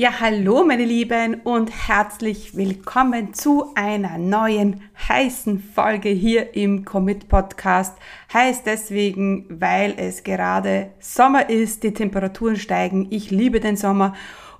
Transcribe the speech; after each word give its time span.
Ja, 0.00 0.18
hallo 0.18 0.64
meine 0.64 0.86
Lieben 0.86 1.42
und 1.44 1.70
herzlich 1.86 2.56
willkommen 2.56 3.34
zu 3.34 3.74
einer 3.74 4.16
neuen 4.16 4.80
heißen 5.10 5.62
Folge 5.74 6.08
hier 6.08 6.56
im 6.56 6.86
Commit 6.86 7.28
Podcast. 7.28 7.98
Heißt 8.32 8.64
deswegen, 8.64 9.44
weil 9.50 9.92
es 9.98 10.22
gerade 10.22 10.92
Sommer 11.00 11.50
ist, 11.50 11.82
die 11.82 11.92
Temperaturen 11.92 12.56
steigen. 12.56 13.08
Ich 13.10 13.30
liebe 13.30 13.60
den 13.60 13.76
Sommer 13.76 14.14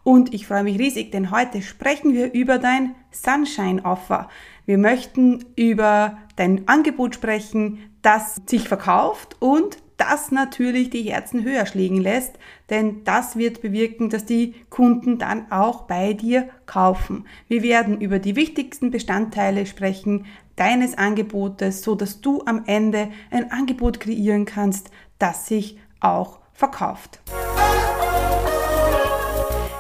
und 0.05 0.35
ich 0.35 0.47
freue 0.47 0.63
mich 0.63 0.79
riesig, 0.79 1.11
denn 1.11 1.31
heute 1.31 1.63
sprechen 1.63 2.13
wir 2.13 2.35
über 2.35 2.59
dein 2.59 2.95
Sunshine 3.11 3.83
Offer. 3.83 4.29
Wir 4.67 4.77
möchten 4.77 5.47
über 5.57 6.19
dein 6.37 6.69
Angebot 6.69 7.15
sprechen, 7.15 7.79
das 8.03 8.43
sich 8.45 8.69
verkauft 8.69 9.37
und 9.41 9.79
das 10.01 10.33
natürlich 10.33 10.89
die 10.89 11.03
Herzen 11.03 11.45
höher 11.45 11.67
schlägen 11.67 11.99
lässt, 11.99 12.39
denn 12.71 13.05
das 13.05 13.37
wird 13.37 13.61
bewirken, 13.61 14.09
dass 14.09 14.25
die 14.25 14.55
Kunden 14.71 15.19
dann 15.19 15.53
auch 15.53 15.83
bei 15.83 16.15
dir 16.15 16.49
kaufen. 16.65 17.27
Wir 17.49 17.63
werden 17.63 18.01
über 18.01 18.19
die 18.19 18.35
wichtigsten 18.35 18.91
Bestandteile 18.91 19.67
sprechen 19.67 20.25
deines 20.57 20.97
Angebotes, 20.97 21.83
so 21.83 21.95
dass 21.95 22.23
du 22.23 22.43
am 22.47 22.65
Ende 22.67 23.11
ein 23.31 23.53
Angebot 23.53 24.01
kreieren 24.01 24.47
kannst, 24.47 24.91
das 25.19 25.47
sich 25.47 25.79
auch 26.01 26.39
verkauft. 26.55 27.21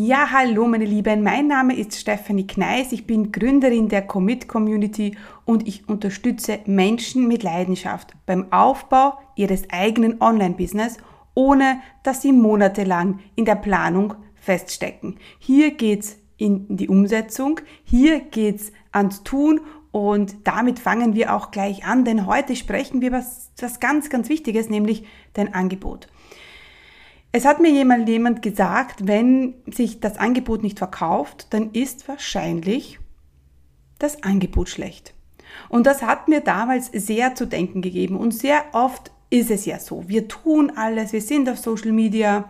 Ja, 0.00 0.30
hallo 0.30 0.68
meine 0.68 0.84
Lieben, 0.84 1.24
mein 1.24 1.48
Name 1.48 1.76
ist 1.76 1.96
Stephanie 1.96 2.46
Kneis, 2.46 2.92
ich 2.92 3.04
bin 3.04 3.32
Gründerin 3.32 3.88
der 3.88 4.02
Commit 4.02 4.46
Community 4.46 5.16
und 5.44 5.66
ich 5.66 5.88
unterstütze 5.88 6.60
Menschen 6.66 7.26
mit 7.26 7.42
Leidenschaft 7.42 8.12
beim 8.24 8.52
Aufbau 8.52 9.18
ihres 9.34 9.68
eigenen 9.70 10.20
Online-Business, 10.20 10.98
ohne 11.34 11.80
dass 12.04 12.22
sie 12.22 12.30
monatelang 12.30 13.18
in 13.34 13.44
der 13.44 13.56
Planung 13.56 14.14
feststecken. 14.36 15.16
Hier 15.40 15.72
geht's 15.72 16.16
in 16.36 16.76
die 16.76 16.88
Umsetzung, 16.88 17.60
hier 17.82 18.20
geht's 18.20 18.70
ans 18.92 19.24
Tun 19.24 19.62
und 19.90 20.46
damit 20.46 20.78
fangen 20.78 21.16
wir 21.16 21.34
auch 21.34 21.50
gleich 21.50 21.84
an, 21.84 22.04
denn 22.04 22.26
heute 22.26 22.54
sprechen 22.54 23.00
wir 23.00 23.10
was, 23.10 23.50
was 23.58 23.80
ganz, 23.80 24.10
ganz 24.10 24.28
Wichtiges, 24.28 24.70
nämlich 24.70 25.02
dein 25.32 25.52
Angebot. 25.52 26.06
Es 27.38 27.44
hat 27.44 27.60
mir 27.60 27.70
jemand, 27.70 28.08
jemand 28.08 28.42
gesagt, 28.42 29.06
wenn 29.06 29.54
sich 29.70 30.00
das 30.00 30.18
Angebot 30.18 30.64
nicht 30.64 30.76
verkauft, 30.76 31.46
dann 31.50 31.70
ist 31.70 32.08
wahrscheinlich 32.08 32.98
das 34.00 34.24
Angebot 34.24 34.68
schlecht. 34.68 35.14
Und 35.68 35.86
das 35.86 36.02
hat 36.02 36.26
mir 36.26 36.40
damals 36.40 36.86
sehr 36.92 37.36
zu 37.36 37.46
denken 37.46 37.80
gegeben. 37.80 38.16
Und 38.16 38.34
sehr 38.34 38.64
oft 38.72 39.12
ist 39.30 39.52
es 39.52 39.66
ja 39.66 39.78
so. 39.78 40.08
Wir 40.08 40.26
tun 40.26 40.72
alles, 40.74 41.12
wir 41.12 41.22
sind 41.22 41.48
auf 41.48 41.58
Social 41.58 41.92
Media, 41.92 42.48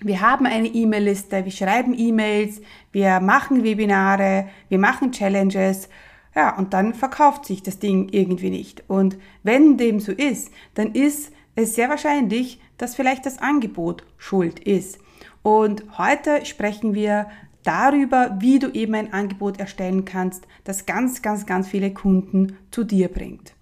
wir 0.00 0.22
haben 0.22 0.46
eine 0.46 0.68
E-Mail-Liste, 0.68 1.44
wir 1.44 1.52
schreiben 1.52 1.92
E-Mails, 1.94 2.62
wir 2.92 3.20
machen 3.20 3.62
Webinare, 3.62 4.48
wir 4.70 4.78
machen 4.78 5.12
Challenges. 5.12 5.90
Ja, 6.34 6.56
und 6.56 6.72
dann 6.72 6.94
verkauft 6.94 7.44
sich 7.44 7.62
das 7.62 7.78
Ding 7.78 8.08
irgendwie 8.10 8.48
nicht. 8.48 8.84
Und 8.88 9.18
wenn 9.42 9.76
dem 9.76 10.00
so 10.00 10.12
ist, 10.12 10.50
dann 10.72 10.92
ist 10.92 11.30
es 11.56 11.74
sehr 11.74 11.90
wahrscheinlich, 11.90 12.58
dass 12.78 12.94
vielleicht 12.94 13.26
das 13.26 13.38
Angebot 13.38 14.04
schuld 14.16 14.60
ist. 14.60 14.98
Und 15.42 15.84
heute 15.98 16.44
sprechen 16.46 16.94
wir 16.94 17.28
darüber, 17.64 18.36
wie 18.40 18.58
du 18.58 18.70
eben 18.70 18.94
ein 18.94 19.12
Angebot 19.12 19.60
erstellen 19.60 20.04
kannst, 20.04 20.46
das 20.64 20.86
ganz, 20.86 21.20
ganz, 21.22 21.44
ganz 21.44 21.68
viele 21.68 21.92
Kunden 21.92 22.56
zu 22.70 22.84
dir 22.84 23.08
bringt. 23.08 23.52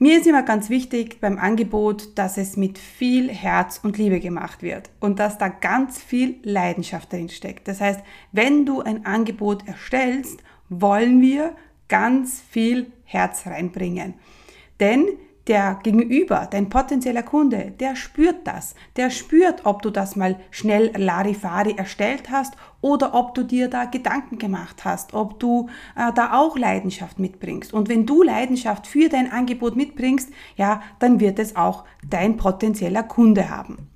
Mir 0.00 0.18
ist 0.18 0.26
immer 0.26 0.42
ganz 0.42 0.70
wichtig 0.70 1.20
beim 1.20 1.38
Angebot, 1.38 2.18
dass 2.18 2.36
es 2.36 2.56
mit 2.56 2.78
viel 2.78 3.30
Herz 3.30 3.78
und 3.82 3.96
Liebe 3.96 4.18
gemacht 4.18 4.62
wird 4.62 4.90
und 4.98 5.20
dass 5.20 5.38
da 5.38 5.48
ganz 5.48 6.02
viel 6.02 6.40
Leidenschaft 6.42 7.12
drin 7.12 7.28
steckt. 7.28 7.68
Das 7.68 7.80
heißt, 7.80 8.00
wenn 8.32 8.66
du 8.66 8.80
ein 8.80 9.06
Angebot 9.06 9.66
erstellst, 9.68 10.42
wollen 10.68 11.20
wir 11.20 11.54
ganz 11.88 12.42
viel 12.50 12.90
Herz 13.04 13.46
reinbringen. 13.46 14.14
Denn 14.80 15.06
der 15.46 15.78
Gegenüber, 15.82 16.48
dein 16.50 16.70
potenzieller 16.70 17.22
Kunde, 17.22 17.72
der 17.78 17.96
spürt 17.96 18.46
das. 18.46 18.74
Der 18.96 19.10
spürt, 19.10 19.66
ob 19.66 19.82
du 19.82 19.90
das 19.90 20.16
mal 20.16 20.38
schnell 20.50 20.90
Larifari 20.96 21.74
erstellt 21.76 22.30
hast 22.30 22.54
oder 22.80 23.14
ob 23.14 23.34
du 23.34 23.42
dir 23.42 23.68
da 23.68 23.84
Gedanken 23.84 24.38
gemacht 24.38 24.84
hast, 24.84 25.12
ob 25.12 25.38
du 25.40 25.68
äh, 25.96 26.12
da 26.14 26.32
auch 26.32 26.56
Leidenschaft 26.56 27.18
mitbringst. 27.18 27.74
Und 27.74 27.88
wenn 27.88 28.06
du 28.06 28.22
Leidenschaft 28.22 28.86
für 28.86 29.08
dein 29.08 29.30
Angebot 29.30 29.76
mitbringst, 29.76 30.30
ja, 30.56 30.82
dann 30.98 31.20
wird 31.20 31.38
es 31.38 31.56
auch 31.56 31.84
dein 32.08 32.36
potenzieller 32.36 33.02
Kunde 33.02 33.50
haben. 33.50 33.88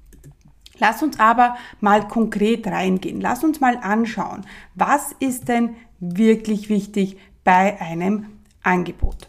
Lass 0.79 1.03
uns 1.03 1.19
aber 1.19 1.57
mal 1.81 2.07
konkret 2.07 2.67
reingehen. 2.67 3.21
Lass 3.21 3.43
uns 3.43 3.61
mal 3.61 3.79
anschauen, 3.79 4.47
was 4.75 5.13
ist 5.19 5.49
denn 5.49 5.77
wirklich 5.99 6.69
wichtig 6.69 7.17
bei 7.43 7.81
einem 7.81 8.27
Angebot. 8.63 9.29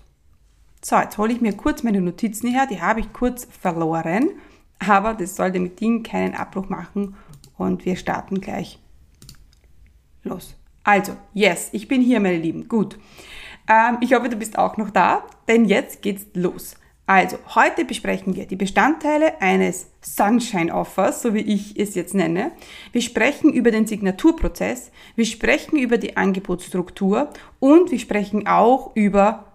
So, 0.81 0.95
jetzt 0.95 1.17
hole 1.17 1.33
ich 1.33 1.41
mir 1.41 1.53
kurz 1.53 1.83
meine 1.83 1.99
Notizen 1.99 2.49
her, 2.49 2.65
die 2.65 2.81
habe 2.81 3.01
ich 3.01 3.11
kurz 3.11 3.45
verloren, 3.45 4.29
aber 4.79 5.13
das 5.13 5.35
sollte 5.35 5.59
mit 5.59 5.81
Ihnen 5.81 6.03
keinen 6.03 6.35
Abbruch 6.35 6.69
machen 6.69 7.15
und 7.57 7.83
wir 7.83 7.97
starten 7.97 8.39
gleich 8.39 8.79
los. 10.23 10.55
Also, 10.85 11.17
yes, 11.33 11.69
ich 11.73 11.89
bin 11.89 12.01
hier, 12.01 12.21
meine 12.21 12.37
Lieben. 12.37 12.69
Gut. 12.69 12.97
Ähm, 13.67 13.97
ich 13.99 14.13
hoffe, 14.13 14.29
du 14.29 14.37
bist 14.37 14.57
auch 14.57 14.77
noch 14.77 14.89
da, 14.89 15.23
denn 15.49 15.65
jetzt 15.65 16.01
geht's 16.01 16.25
los. 16.33 16.75
Also, 17.05 17.37
heute 17.55 17.83
besprechen 17.83 18.35
wir 18.35 18.45
die 18.45 18.55
Bestandteile 18.55 19.41
eines 19.41 19.87
Sunshine 19.99 20.73
Offers, 20.73 21.21
so 21.21 21.33
wie 21.33 21.41
ich 21.41 21.77
es 21.77 21.95
jetzt 21.95 22.13
nenne. 22.13 22.51
Wir 22.93 23.01
sprechen 23.01 23.51
über 23.51 23.71
den 23.71 23.85
Signaturprozess, 23.85 24.91
wir 25.15 25.25
sprechen 25.25 25.77
über 25.77 25.97
die 25.97 26.15
Angebotsstruktur 26.15 27.31
und 27.59 27.91
wir 27.91 27.99
sprechen 27.99 28.47
auch 28.47 28.95
über 28.95 29.48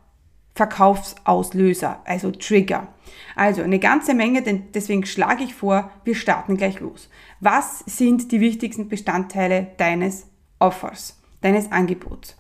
Verkaufsauslöser, 0.54 2.00
also 2.04 2.31
Trigger. 2.31 2.88
Also 3.34 3.62
eine 3.62 3.78
ganze 3.78 4.15
Menge, 4.15 4.42
denn 4.42 4.72
deswegen 4.72 5.04
schlage 5.04 5.44
ich 5.44 5.54
vor, 5.54 5.91
wir 6.04 6.15
starten 6.15 6.56
gleich 6.56 6.81
los. 6.81 7.09
Was 7.41 7.81
sind 7.81 8.31
die 8.31 8.41
wichtigsten 8.41 8.88
Bestandteile 8.88 9.69
deines 9.76 10.28
Offers, 10.60 11.20
deines 11.41 11.72
Angebots? 11.72 12.37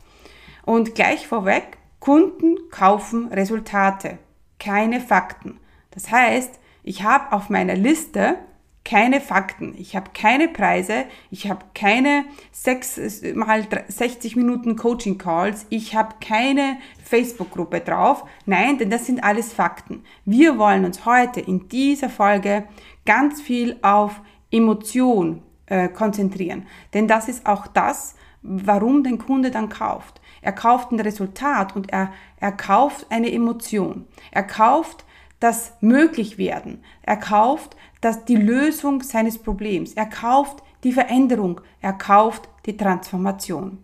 Und 0.64 0.94
gleich 0.94 1.26
vorweg, 1.26 1.78
Kunden 1.98 2.56
kaufen 2.70 3.28
Resultate, 3.28 4.18
keine 4.58 5.00
Fakten. 5.00 5.58
Das 5.90 6.10
heißt, 6.10 6.58
ich 6.82 7.02
habe 7.02 7.32
auf 7.32 7.50
meiner 7.50 7.74
Liste 7.74 8.36
keine 8.84 9.22
Fakten, 9.22 9.74
ich 9.78 9.96
habe 9.96 10.10
keine 10.12 10.46
Preise, 10.46 11.06
ich 11.30 11.48
habe 11.48 11.64
keine 11.74 12.26
6 12.52 13.22
mal 13.34 13.66
60 13.88 14.36
Minuten 14.36 14.76
Coaching 14.76 15.16
Calls, 15.16 15.64
ich 15.70 15.94
habe 15.94 16.16
keine 16.20 16.76
Facebook-Gruppe 17.04 17.80
drauf. 17.80 18.24
Nein, 18.46 18.78
denn 18.78 18.90
das 18.90 19.06
sind 19.06 19.22
alles 19.22 19.52
Fakten. 19.52 20.02
Wir 20.24 20.58
wollen 20.58 20.84
uns 20.84 21.04
heute 21.04 21.40
in 21.40 21.68
dieser 21.68 22.08
Folge 22.08 22.64
ganz 23.06 23.40
viel 23.40 23.76
auf 23.82 24.20
Emotion 24.50 25.42
äh, 25.66 25.88
konzentrieren, 25.88 26.66
denn 26.92 27.08
das 27.08 27.28
ist 27.28 27.46
auch 27.46 27.66
das, 27.66 28.14
warum 28.42 29.02
dein 29.02 29.18
Kunde 29.18 29.50
dann 29.50 29.68
kauft. 29.68 30.20
Er 30.42 30.52
kauft 30.52 30.92
ein 30.92 31.00
Resultat 31.00 31.74
und 31.74 31.90
er, 31.90 32.12
er 32.38 32.52
kauft 32.52 33.06
eine 33.10 33.32
Emotion. 33.32 34.06
Er 34.30 34.42
kauft 34.42 35.04
das 35.40 35.72
Möglichwerden. 35.80 36.82
Er 37.02 37.16
kauft 37.16 37.76
das, 38.00 38.24
die 38.26 38.36
Lösung 38.36 39.02
seines 39.02 39.38
Problems. 39.38 39.94
Er 39.94 40.06
kauft 40.06 40.62
die 40.84 40.92
Veränderung. 40.92 41.60
Er 41.80 41.94
kauft 41.94 42.48
die 42.66 42.76
Transformation. 42.76 43.83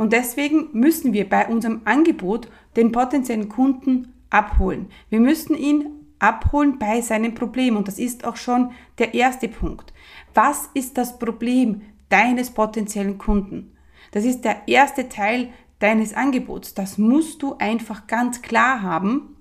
Und 0.00 0.14
deswegen 0.14 0.70
müssen 0.72 1.12
wir 1.12 1.28
bei 1.28 1.46
unserem 1.46 1.82
Angebot 1.84 2.48
den 2.74 2.90
potenziellen 2.90 3.50
Kunden 3.50 4.14
abholen. 4.30 4.88
Wir 5.10 5.20
müssen 5.20 5.54
ihn 5.54 5.90
abholen 6.18 6.78
bei 6.78 7.02
seinem 7.02 7.34
Problem. 7.34 7.76
Und 7.76 7.86
das 7.86 7.98
ist 7.98 8.24
auch 8.24 8.36
schon 8.36 8.70
der 8.96 9.12
erste 9.12 9.46
Punkt. 9.46 9.92
Was 10.32 10.70
ist 10.72 10.96
das 10.96 11.18
Problem 11.18 11.82
deines 12.08 12.50
potenziellen 12.50 13.18
Kunden? 13.18 13.76
Das 14.10 14.24
ist 14.24 14.46
der 14.46 14.66
erste 14.66 15.10
Teil 15.10 15.50
deines 15.80 16.14
Angebots. 16.14 16.72
Das 16.72 16.96
musst 16.96 17.42
du 17.42 17.56
einfach 17.58 18.06
ganz 18.06 18.40
klar 18.40 18.80
haben 18.80 19.36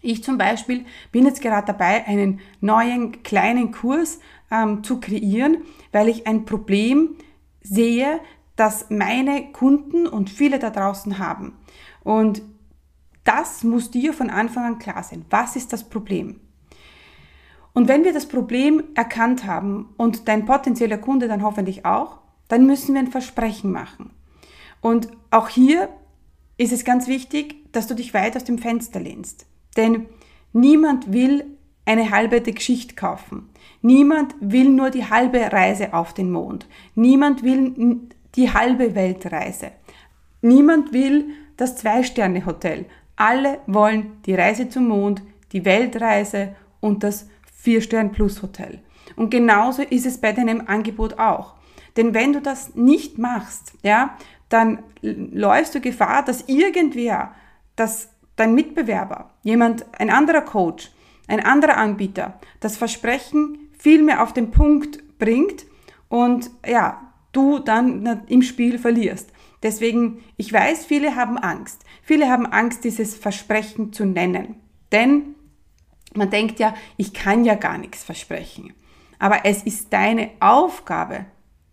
Ich 0.00 0.24
zum 0.24 0.38
Beispiel 0.38 0.86
bin 1.12 1.26
jetzt 1.26 1.42
gerade 1.42 1.66
dabei, 1.66 2.06
einen 2.06 2.40
neuen 2.62 3.22
kleinen 3.22 3.70
Kurs 3.70 4.18
ähm, 4.50 4.82
zu 4.82 4.98
kreieren, 4.98 5.58
weil 5.92 6.08
ich 6.08 6.26
ein 6.26 6.46
Problem 6.46 7.16
sehe, 7.60 8.20
das 8.56 8.90
meine 8.90 9.52
Kunden 9.52 10.06
und 10.06 10.30
viele 10.30 10.58
da 10.58 10.70
draußen 10.70 11.18
haben. 11.18 11.56
Und 12.02 12.42
das 13.24 13.64
muss 13.64 13.90
dir 13.90 14.12
von 14.12 14.30
Anfang 14.30 14.64
an 14.64 14.78
klar 14.78 15.02
sein. 15.02 15.24
Was 15.30 15.56
ist 15.56 15.72
das 15.72 15.84
Problem? 15.84 16.40
Und 17.72 17.88
wenn 17.88 18.04
wir 18.04 18.12
das 18.12 18.26
Problem 18.26 18.84
erkannt 18.94 19.46
haben 19.46 19.94
und 19.96 20.28
dein 20.28 20.44
potenzieller 20.44 20.98
Kunde 20.98 21.26
dann 21.26 21.42
hoffentlich 21.42 21.84
auch, 21.84 22.20
dann 22.48 22.66
müssen 22.66 22.94
wir 22.94 23.00
ein 23.00 23.10
Versprechen 23.10 23.72
machen. 23.72 24.10
Und 24.80 25.08
auch 25.30 25.48
hier 25.48 25.88
ist 26.56 26.72
es 26.72 26.84
ganz 26.84 27.08
wichtig, 27.08 27.72
dass 27.72 27.86
du 27.88 27.94
dich 27.94 28.14
weit 28.14 28.36
aus 28.36 28.44
dem 28.44 28.58
Fenster 28.58 29.00
lehnst. 29.00 29.46
Denn 29.76 30.06
niemand 30.52 31.12
will 31.12 31.56
eine 31.84 32.10
halbe 32.10 32.40
Geschichte 32.40 32.94
kaufen. 32.94 33.50
Niemand 33.82 34.34
will 34.40 34.70
nur 34.70 34.90
die 34.90 35.10
halbe 35.10 35.40
Reise 35.52 35.94
auf 35.94 36.14
den 36.14 36.30
Mond. 36.30 36.68
Niemand 36.94 37.42
will 37.42 37.74
die 38.34 38.52
halbe 38.52 38.94
Weltreise. 38.94 39.72
Niemand 40.42 40.92
will 40.92 41.30
das 41.56 41.76
Zwei-Sterne-Hotel. 41.76 42.86
Alle 43.16 43.60
wollen 43.66 44.18
die 44.26 44.34
Reise 44.34 44.68
zum 44.68 44.88
Mond, 44.88 45.22
die 45.52 45.64
Weltreise 45.64 46.54
und 46.80 47.02
das 47.02 47.28
Vier-Stern-Plus-Hotel. 47.56 48.80
Und 49.16 49.30
genauso 49.30 49.82
ist 49.82 50.06
es 50.06 50.20
bei 50.20 50.32
deinem 50.32 50.66
Angebot 50.66 51.18
auch. 51.18 51.54
Denn 51.96 52.12
wenn 52.12 52.32
du 52.32 52.40
das 52.40 52.74
nicht 52.74 53.18
machst, 53.18 53.72
ja, 53.82 54.16
dann 54.48 54.82
läufst 55.00 55.74
du 55.74 55.80
Gefahr, 55.80 56.24
dass 56.24 56.48
irgendwer, 56.48 57.34
dass 57.76 58.08
dein 58.36 58.54
Mitbewerber, 58.54 59.30
jemand, 59.42 59.86
ein 59.98 60.10
anderer 60.10 60.42
Coach, 60.42 60.90
ein 61.28 61.40
anderer 61.40 61.76
Anbieter 61.76 62.38
das 62.60 62.76
Versprechen 62.76 63.70
viel 63.78 64.02
mehr 64.02 64.22
auf 64.22 64.32
den 64.32 64.50
Punkt 64.50 65.18
bringt 65.18 65.64
und 66.08 66.50
ja, 66.66 67.13
du 67.36 67.58
dann 67.58 68.22
im 68.26 68.42
Spiel 68.42 68.78
verlierst. 68.78 69.30
Deswegen, 69.62 70.22
ich 70.36 70.52
weiß, 70.52 70.84
viele 70.84 71.16
haben 71.16 71.38
Angst. 71.38 71.84
Viele 72.02 72.28
haben 72.28 72.46
Angst, 72.46 72.84
dieses 72.84 73.14
Versprechen 73.14 73.92
zu 73.92 74.04
nennen. 74.04 74.56
Denn 74.92 75.34
man 76.14 76.30
denkt 76.30 76.58
ja, 76.58 76.74
ich 76.96 77.14
kann 77.14 77.44
ja 77.44 77.54
gar 77.54 77.78
nichts 77.78 78.04
versprechen. 78.04 78.74
Aber 79.18 79.44
es 79.44 79.62
ist 79.62 79.92
deine 79.92 80.30
Aufgabe, 80.40 81.26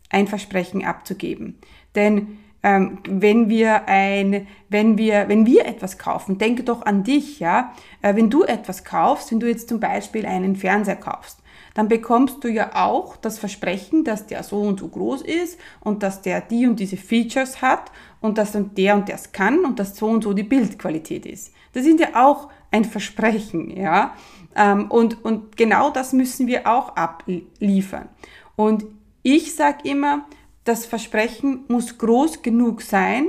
ein 0.09 0.27
Versprechen 0.27 0.85
abzugeben. 0.85 1.59
Denn 1.95 2.39
ähm, 2.63 2.99
wenn 3.07 3.49
wir 3.49 3.87
ein, 3.87 4.47
wenn 4.69 4.97
wir, 4.97 5.27
wenn 5.27 5.45
wir 5.45 5.65
etwas 5.65 5.97
kaufen, 5.97 6.37
denke 6.37 6.63
doch 6.63 6.85
an 6.85 7.03
dich, 7.03 7.39
ja. 7.39 7.73
Äh, 8.01 8.15
wenn 8.15 8.29
du 8.29 8.43
etwas 8.43 8.83
kaufst, 8.83 9.31
wenn 9.31 9.39
du 9.39 9.47
jetzt 9.47 9.69
zum 9.69 9.79
Beispiel 9.79 10.25
einen 10.25 10.55
Fernseher 10.55 10.95
kaufst, 10.95 11.40
dann 11.73 11.87
bekommst 11.87 12.43
du 12.43 12.49
ja 12.49 12.71
auch 12.75 13.15
das 13.17 13.39
Versprechen, 13.39 14.03
dass 14.03 14.27
der 14.27 14.43
so 14.43 14.61
und 14.61 14.79
so 14.79 14.87
groß 14.87 15.21
ist 15.21 15.59
und 15.79 16.03
dass 16.03 16.21
der 16.21 16.41
die 16.41 16.67
und 16.67 16.79
diese 16.79 16.97
Features 16.97 17.61
hat 17.61 17.91
und 18.19 18.37
dass 18.37 18.51
dann 18.51 18.75
der 18.75 18.95
und 18.95 19.09
das 19.09 19.31
kann 19.31 19.63
und 19.65 19.79
dass 19.79 19.95
so 19.95 20.07
und 20.07 20.23
so 20.23 20.33
die 20.33 20.43
Bildqualität 20.43 21.25
ist. 21.25 21.53
Das 21.73 21.83
sind 21.83 21.99
ja 21.99 22.25
auch 22.25 22.49
ein 22.71 22.85
Versprechen, 22.85 23.75
ja. 23.75 24.15
Ähm, 24.55 24.91
und, 24.91 25.23
und 25.23 25.55
genau 25.55 25.91
das 25.91 26.13
müssen 26.13 26.47
wir 26.47 26.67
auch 26.67 26.95
abliefern. 26.95 28.09
Und 28.55 28.85
ich 29.23 29.55
sage 29.55 29.89
immer, 29.89 30.25
das 30.63 30.85
Versprechen 30.85 31.63
muss 31.67 31.97
groß 31.97 32.41
genug 32.41 32.81
sein, 32.81 33.27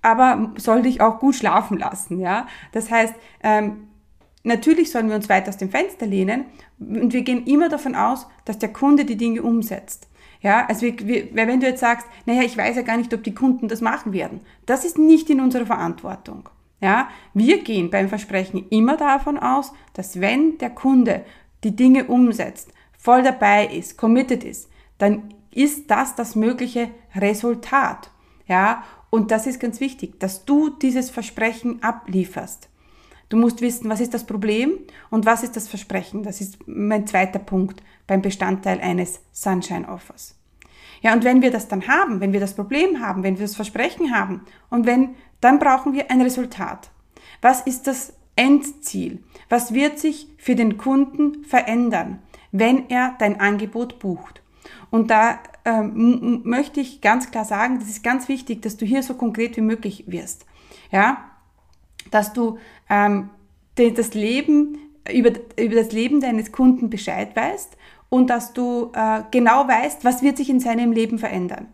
aber 0.00 0.52
soll 0.56 0.82
dich 0.82 1.00
auch 1.00 1.20
gut 1.20 1.34
schlafen 1.34 1.78
lassen, 1.78 2.20
ja. 2.20 2.46
Das 2.72 2.90
heißt, 2.90 3.14
ähm, 3.42 3.88
natürlich 4.44 4.90
sollen 4.90 5.08
wir 5.08 5.16
uns 5.16 5.28
weit 5.28 5.48
aus 5.48 5.56
dem 5.56 5.70
Fenster 5.70 6.06
lehnen 6.06 6.44
und 6.78 7.12
wir 7.12 7.22
gehen 7.22 7.46
immer 7.46 7.68
davon 7.68 7.94
aus, 7.94 8.26
dass 8.44 8.58
der 8.58 8.72
Kunde 8.72 9.04
die 9.04 9.16
Dinge 9.16 9.42
umsetzt. 9.42 10.08
Ja, 10.40 10.66
also 10.66 10.82
wir, 10.82 10.98
wir, 11.06 11.34
wenn 11.34 11.60
du 11.60 11.66
jetzt 11.66 11.80
sagst, 11.80 12.06
naja, 12.26 12.42
ich 12.42 12.56
weiß 12.56 12.74
ja 12.74 12.82
gar 12.82 12.96
nicht, 12.96 13.14
ob 13.14 13.22
die 13.22 13.34
Kunden 13.34 13.68
das 13.68 13.80
machen 13.80 14.12
werden. 14.12 14.40
Das 14.66 14.84
ist 14.84 14.98
nicht 14.98 15.30
in 15.30 15.40
unserer 15.40 15.66
Verantwortung. 15.66 16.48
Ja, 16.80 17.08
wir 17.32 17.62
gehen 17.62 17.90
beim 17.90 18.08
Versprechen 18.08 18.66
immer 18.70 18.96
davon 18.96 19.38
aus, 19.38 19.72
dass 19.94 20.20
wenn 20.20 20.58
der 20.58 20.70
Kunde 20.70 21.24
die 21.62 21.76
Dinge 21.76 22.06
umsetzt, 22.06 22.72
voll 22.98 23.22
dabei 23.22 23.66
ist, 23.66 23.96
committed 23.96 24.42
ist, 24.42 24.68
dann 24.98 25.32
ist 25.52 25.88
das 25.90 26.16
das 26.16 26.34
mögliche 26.34 26.90
Resultat. 27.14 28.10
Ja, 28.48 28.82
und 29.10 29.30
das 29.30 29.46
ist 29.46 29.60
ganz 29.60 29.78
wichtig, 29.78 30.18
dass 30.18 30.44
du 30.44 30.70
dieses 30.70 31.10
Versprechen 31.10 31.82
ablieferst. 31.84 32.68
Du 33.32 33.38
musst 33.38 33.62
wissen, 33.62 33.88
was 33.88 34.02
ist 34.02 34.12
das 34.12 34.24
Problem 34.24 34.72
und 35.08 35.24
was 35.24 35.42
ist 35.42 35.56
das 35.56 35.66
Versprechen. 35.66 36.22
Das 36.22 36.42
ist 36.42 36.58
mein 36.66 37.06
zweiter 37.06 37.38
Punkt 37.38 37.82
beim 38.06 38.20
Bestandteil 38.20 38.78
eines 38.82 39.20
Sunshine 39.32 39.88
Offers. 39.88 40.34
Ja, 41.00 41.14
und 41.14 41.24
wenn 41.24 41.40
wir 41.40 41.50
das 41.50 41.66
dann 41.66 41.88
haben, 41.88 42.20
wenn 42.20 42.34
wir 42.34 42.40
das 42.40 42.52
Problem 42.52 43.00
haben, 43.00 43.22
wenn 43.22 43.38
wir 43.38 43.46
das 43.46 43.56
Versprechen 43.56 44.14
haben 44.14 44.42
und 44.68 44.84
wenn, 44.84 45.14
dann 45.40 45.58
brauchen 45.58 45.94
wir 45.94 46.10
ein 46.10 46.20
Resultat. 46.20 46.90
Was 47.40 47.62
ist 47.62 47.86
das 47.86 48.12
Endziel? 48.36 49.22
Was 49.48 49.72
wird 49.72 49.98
sich 49.98 50.28
für 50.36 50.54
den 50.54 50.76
Kunden 50.76 51.42
verändern, 51.44 52.18
wenn 52.50 52.90
er 52.90 53.16
dein 53.18 53.40
Angebot 53.40 53.98
bucht? 53.98 54.42
Und 54.90 55.10
da 55.10 55.38
ähm, 55.64 56.42
möchte 56.44 56.80
ich 56.80 57.00
ganz 57.00 57.30
klar 57.30 57.46
sagen, 57.46 57.78
das 57.78 57.88
ist 57.88 58.04
ganz 58.04 58.28
wichtig, 58.28 58.60
dass 58.60 58.76
du 58.76 58.84
hier 58.84 59.02
so 59.02 59.14
konkret 59.14 59.56
wie 59.56 59.62
möglich 59.62 60.04
wirst. 60.06 60.44
Ja, 60.90 61.31
dass 62.10 62.32
du 62.32 62.58
ähm, 62.90 63.30
das 63.76 64.14
Leben 64.14 64.78
über, 65.12 65.30
über 65.58 65.74
das 65.74 65.92
Leben 65.92 66.20
deines 66.20 66.52
Kunden 66.52 66.90
Bescheid 66.90 67.34
weißt 67.34 67.76
und 68.08 68.28
dass 68.28 68.52
du 68.52 68.92
äh, 68.94 69.22
genau 69.30 69.66
weißt, 69.66 70.04
was 70.04 70.22
wird 70.22 70.36
sich 70.36 70.50
in 70.50 70.60
seinem 70.60 70.92
Leben 70.92 71.18
verändern. 71.18 71.68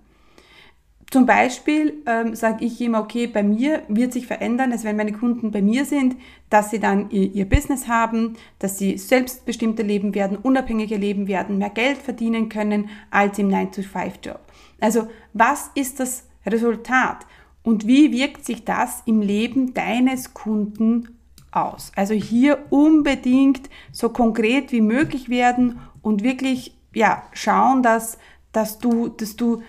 Zum 1.10 1.24
Beispiel 1.24 2.02
ähm, 2.06 2.34
sage 2.34 2.66
ich 2.66 2.78
immer, 2.82 3.00
okay, 3.00 3.26
bei 3.26 3.42
mir 3.42 3.82
wird 3.88 4.12
sich 4.12 4.26
verändern, 4.26 4.72
also 4.72 4.84
wenn 4.84 4.96
meine 4.96 5.12
Kunden 5.12 5.50
bei 5.50 5.62
mir 5.62 5.86
sind, 5.86 6.16
dass 6.50 6.70
sie 6.70 6.80
dann 6.80 7.10
ihr, 7.10 7.32
ihr 7.32 7.48
Business 7.48 7.88
haben, 7.88 8.36
dass 8.58 8.76
sie 8.76 8.98
selbstbestimmter 8.98 9.82
leben 9.82 10.14
werden, 10.14 10.36
unabhängiger 10.36 10.98
leben 10.98 11.26
werden, 11.26 11.56
mehr 11.56 11.70
Geld 11.70 11.96
verdienen 11.96 12.50
können 12.50 12.90
als 13.10 13.38
im 13.38 13.48
9-to-5-Job. 13.48 14.40
Also 14.80 15.08
was 15.32 15.70
ist 15.74 15.98
das 15.98 16.24
Resultat 16.44 17.26
und 17.68 17.86
wie 17.86 18.12
wirkt 18.12 18.46
sich 18.46 18.64
das 18.64 19.02
im 19.04 19.20
Leben 19.20 19.74
deines 19.74 20.32
Kunden 20.32 21.18
aus? 21.50 21.92
Also 21.94 22.14
hier 22.14 22.64
unbedingt 22.70 23.68
so 23.92 24.08
konkret 24.08 24.72
wie 24.72 24.80
möglich 24.80 25.28
werden 25.28 25.78
und 26.00 26.22
wirklich 26.22 26.74
ja, 26.94 27.24
schauen, 27.34 27.82
dass, 27.82 28.16
dass, 28.52 28.78
du, 28.78 29.08
dass 29.08 29.36
du 29.36 29.60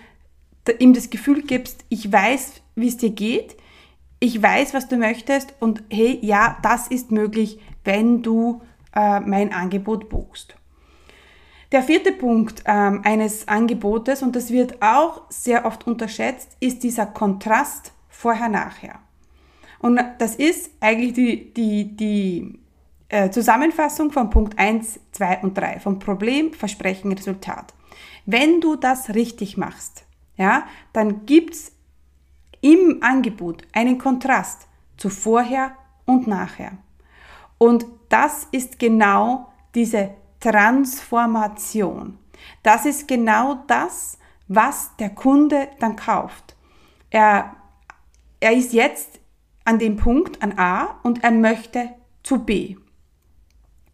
ihm 0.78 0.94
das 0.94 1.10
Gefühl 1.10 1.42
gibst, 1.42 1.84
ich 1.90 2.10
weiß, 2.10 2.62
wie 2.74 2.88
es 2.88 2.96
dir 2.96 3.10
geht, 3.10 3.58
ich 4.18 4.42
weiß, 4.42 4.72
was 4.72 4.88
du 4.88 4.96
möchtest 4.96 5.52
und 5.60 5.82
hey, 5.90 6.18
ja, 6.22 6.56
das 6.62 6.88
ist 6.88 7.10
möglich, 7.10 7.60
wenn 7.84 8.22
du 8.22 8.62
äh, 8.96 9.20
mein 9.20 9.52
Angebot 9.52 10.08
buchst. 10.08 10.56
Der 11.70 11.82
vierte 11.82 12.12
Punkt 12.12 12.64
ähm, 12.64 13.02
eines 13.04 13.46
Angebotes, 13.46 14.22
und 14.22 14.34
das 14.34 14.50
wird 14.50 14.80
auch 14.80 15.22
sehr 15.28 15.66
oft 15.66 15.86
unterschätzt, 15.86 16.56
ist 16.60 16.82
dieser 16.82 17.04
Kontrast 17.04 17.92
vorher-nachher. 18.20 18.98
Und 19.78 19.98
das 20.18 20.34
ist 20.34 20.70
eigentlich 20.80 21.14
die, 21.14 21.54
die, 21.54 21.96
die 21.96 22.60
äh, 23.08 23.30
Zusammenfassung 23.30 24.12
von 24.12 24.28
Punkt 24.28 24.58
1, 24.58 25.00
2 25.12 25.38
und 25.38 25.56
3, 25.56 25.80
vom 25.80 25.98
Problem, 25.98 26.52
Versprechen, 26.52 27.12
Resultat. 27.12 27.72
Wenn 28.26 28.60
du 28.60 28.76
das 28.76 29.14
richtig 29.14 29.56
machst, 29.56 30.04
ja, 30.36 30.64
dann 30.92 31.24
gibt's 31.24 31.72
im 32.60 32.98
Angebot 33.00 33.62
einen 33.72 33.96
Kontrast 33.96 34.68
zu 34.98 35.08
vorher 35.08 35.72
und 36.04 36.26
nachher. 36.26 36.72
Und 37.56 37.86
das 38.10 38.46
ist 38.52 38.78
genau 38.78 39.50
diese 39.74 40.10
Transformation. 40.40 42.18
Das 42.62 42.84
ist 42.84 43.08
genau 43.08 43.64
das, 43.66 44.18
was 44.48 44.94
der 44.98 45.10
Kunde 45.10 45.68
dann 45.78 45.96
kauft. 45.96 46.56
Er, 47.10 47.56
er 48.40 48.52
ist 48.52 48.72
jetzt 48.72 49.20
an 49.64 49.78
dem 49.78 49.96
Punkt, 49.96 50.42
an 50.42 50.58
A, 50.58 50.98
und 51.02 51.22
er 51.22 51.30
möchte 51.30 51.90
zu 52.22 52.44
B. 52.44 52.76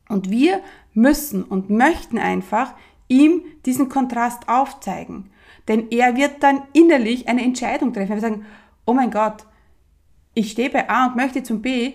Und 0.08 0.30
wir 0.30 0.60
müssen 0.94 1.42
und 1.42 1.68
möchten 1.68 2.18
einfach 2.18 2.74
ihm 3.08 3.42
diesen 3.64 3.88
Kontrast 3.88 4.48
aufzeigen. 4.48 5.30
Denn 5.68 5.90
er 5.90 6.16
wird 6.16 6.42
dann 6.42 6.62
innerlich 6.72 7.28
eine 7.28 7.42
Entscheidung 7.42 7.92
treffen. 7.92 8.12
Er 8.12 8.22
wird 8.22 8.22
sagen, 8.22 8.46
oh 8.84 8.92
mein 8.92 9.10
Gott, 9.10 9.46
ich 10.34 10.52
stehe 10.52 10.70
bei 10.70 10.88
A 10.88 11.06
und 11.06 11.16
möchte 11.16 11.42
zum 11.42 11.60
B. 11.60 11.94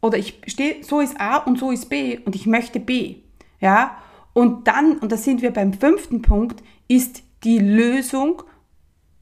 Oder 0.00 0.16
ich 0.16 0.40
stehe, 0.46 0.82
so 0.82 1.00
ist 1.00 1.20
A 1.20 1.36
und 1.36 1.58
so 1.58 1.70
ist 1.70 1.90
B 1.90 2.18
und 2.24 2.34
ich 2.34 2.46
möchte 2.46 2.80
B. 2.80 3.16
Ja? 3.60 3.98
Und 4.32 4.66
dann, 4.66 4.98
und 4.98 5.12
da 5.12 5.16
sind 5.16 5.42
wir 5.42 5.52
beim 5.52 5.74
fünften 5.74 6.22
Punkt, 6.22 6.62
ist 6.88 7.22
die 7.44 7.58
Lösung, 7.58 8.42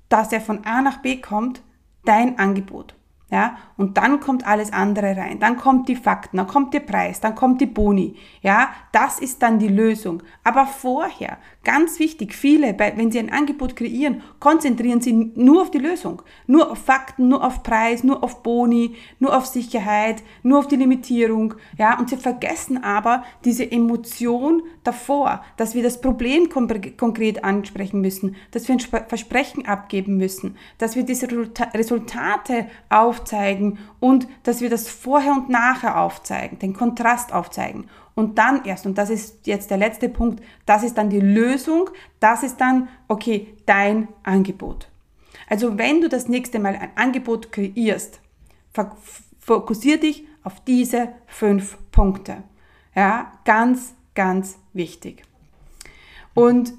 dass 0.09 0.33
er 0.33 0.41
von 0.41 0.65
A 0.65 0.81
nach 0.81 1.03
B 1.03 1.17
kommt, 1.21 1.63
dein 2.09 2.39
Angebot. 2.39 2.95
Ja, 3.31 3.59
und 3.77 3.99
dann 3.99 4.21
kommt 4.21 4.47
alles 4.47 4.73
andere 4.73 5.15
rein. 5.15 5.39
Dann 5.39 5.59
kommt 5.59 5.87
die 5.91 5.97
Fakten, 5.97 6.39
dann 6.39 6.47
kommt 6.47 6.73
der 6.73 6.81
Preis, 6.81 7.21
dann 7.21 7.35
kommt 7.35 7.61
die 7.61 7.67
Boni. 7.67 8.17
Ja, 8.41 8.71
das 8.91 9.19
ist 9.19 9.43
dann 9.43 9.59
die 9.59 9.69
Lösung. 9.69 10.23
Aber 10.45 10.67
vorher, 10.67 11.37
ganz 11.65 11.99
wichtig, 11.99 12.35
viele, 12.35 12.79
wenn 12.79 13.11
sie 13.11 13.19
ein 13.19 13.33
Angebot 13.33 13.77
kreieren, 13.77 14.23
konzentrieren 14.41 15.01
sie 15.01 15.13
nur 15.13 15.63
auf 15.63 15.71
die 15.71 15.79
Lösung. 15.79 16.23
Nur 16.47 16.71
auf 16.71 16.79
Fakten, 16.79 17.29
nur 17.29 17.45
auf 17.45 17.63
Preis, 17.63 18.05
nur 18.05 18.23
auf 18.25 18.43
Boni, 18.43 18.95
nur 19.19 19.37
auf 19.37 19.47
Sicherheit, 19.47 20.23
nur 20.43 20.61
auf 20.61 20.69
die 20.69 20.77
Limitierung. 20.77 21.55
Ja, 21.77 21.99
und 21.99 22.09
sie 22.09 22.17
vergessen 22.17 22.83
aber 22.83 23.25
diese 23.45 23.71
Emotion 23.71 24.63
davor, 24.85 25.45
dass 25.57 25.75
wir 25.75 25.83
das 25.83 26.01
Problem 26.01 26.49
konkret 26.49 27.45
ansprechen 27.45 28.01
müssen, 28.01 28.37
dass 28.53 28.69
wir 28.69 28.77
ein 28.77 28.81
Versprechen 28.81 29.67
abgeben 29.67 30.17
müssen, 30.17 30.57
dass 30.79 30.97
wir 30.97 31.03
diese 31.03 31.29
Resultate 31.75 32.67
auf 32.89 33.19
aufzeigen 33.19 33.79
und 34.01 34.29
dass 34.43 34.61
wir 34.61 34.71
das 34.71 34.89
vorher 34.89 35.33
und 35.33 35.49
nachher 35.49 36.01
aufzeigen, 36.01 36.59
den 36.59 36.75
Kontrast 36.75 37.33
aufzeigen. 37.33 37.89
Und 38.19 38.37
dann 38.37 38.65
erst, 38.65 38.85
und 38.85 38.99
das 38.99 39.11
ist 39.11 39.47
jetzt 39.47 39.71
der 39.71 39.77
letzte 39.77 40.09
Punkt, 40.09 40.43
das 40.67 40.83
ist 40.83 40.99
dann 40.99 41.09
die 41.09 41.21
Lösung, 41.21 41.89
das 42.19 42.43
ist 42.43 42.57
dann, 42.57 42.89
okay, 43.07 43.55
dein 43.65 44.09
Angebot. 44.25 44.89
Also 45.49 45.79
wenn 45.79 46.01
du 46.01 46.09
das 46.09 46.27
nächste 46.27 46.59
Mal 46.59 46.75
ein 46.75 46.91
Angebot 46.97 47.53
kreierst, 47.53 48.19
fokussiere 49.39 49.99
dich 49.99 50.25
auf 50.43 50.59
diese 50.65 51.11
fünf 51.29 51.79
Punkte. 51.93 52.43
Ja, 52.93 53.31
ganz, 53.45 53.95
ganz 54.17 54.59
wichtig. 54.73 55.23
Und 56.35 56.73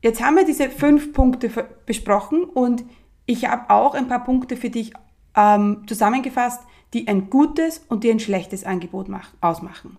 jetzt 0.00 0.24
haben 0.24 0.36
wir 0.36 0.46
diese 0.46 0.70
fünf 0.70 1.12
Punkte 1.12 1.50
besprochen 1.84 2.44
und 2.44 2.82
ich 3.26 3.44
habe 3.46 3.68
auch 3.68 3.92
ein 3.92 4.08
paar 4.08 4.24
Punkte 4.24 4.56
für 4.56 4.70
dich 4.70 4.94
ähm, 5.36 5.82
zusammengefasst, 5.86 6.62
die 6.94 7.08
ein 7.08 7.28
gutes 7.28 7.84
und 7.90 8.04
die 8.04 8.10
ein 8.10 8.20
schlechtes 8.20 8.64
Angebot 8.64 9.10
mach, 9.10 9.32
ausmachen. 9.42 9.98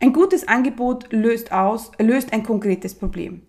Ein 0.00 0.12
gutes 0.12 0.46
Angebot 0.46 1.12
löst 1.12 1.52
aus, 1.52 1.92
löst 1.98 2.32
ein 2.32 2.42
konkretes 2.42 2.94
Problem. 2.94 3.42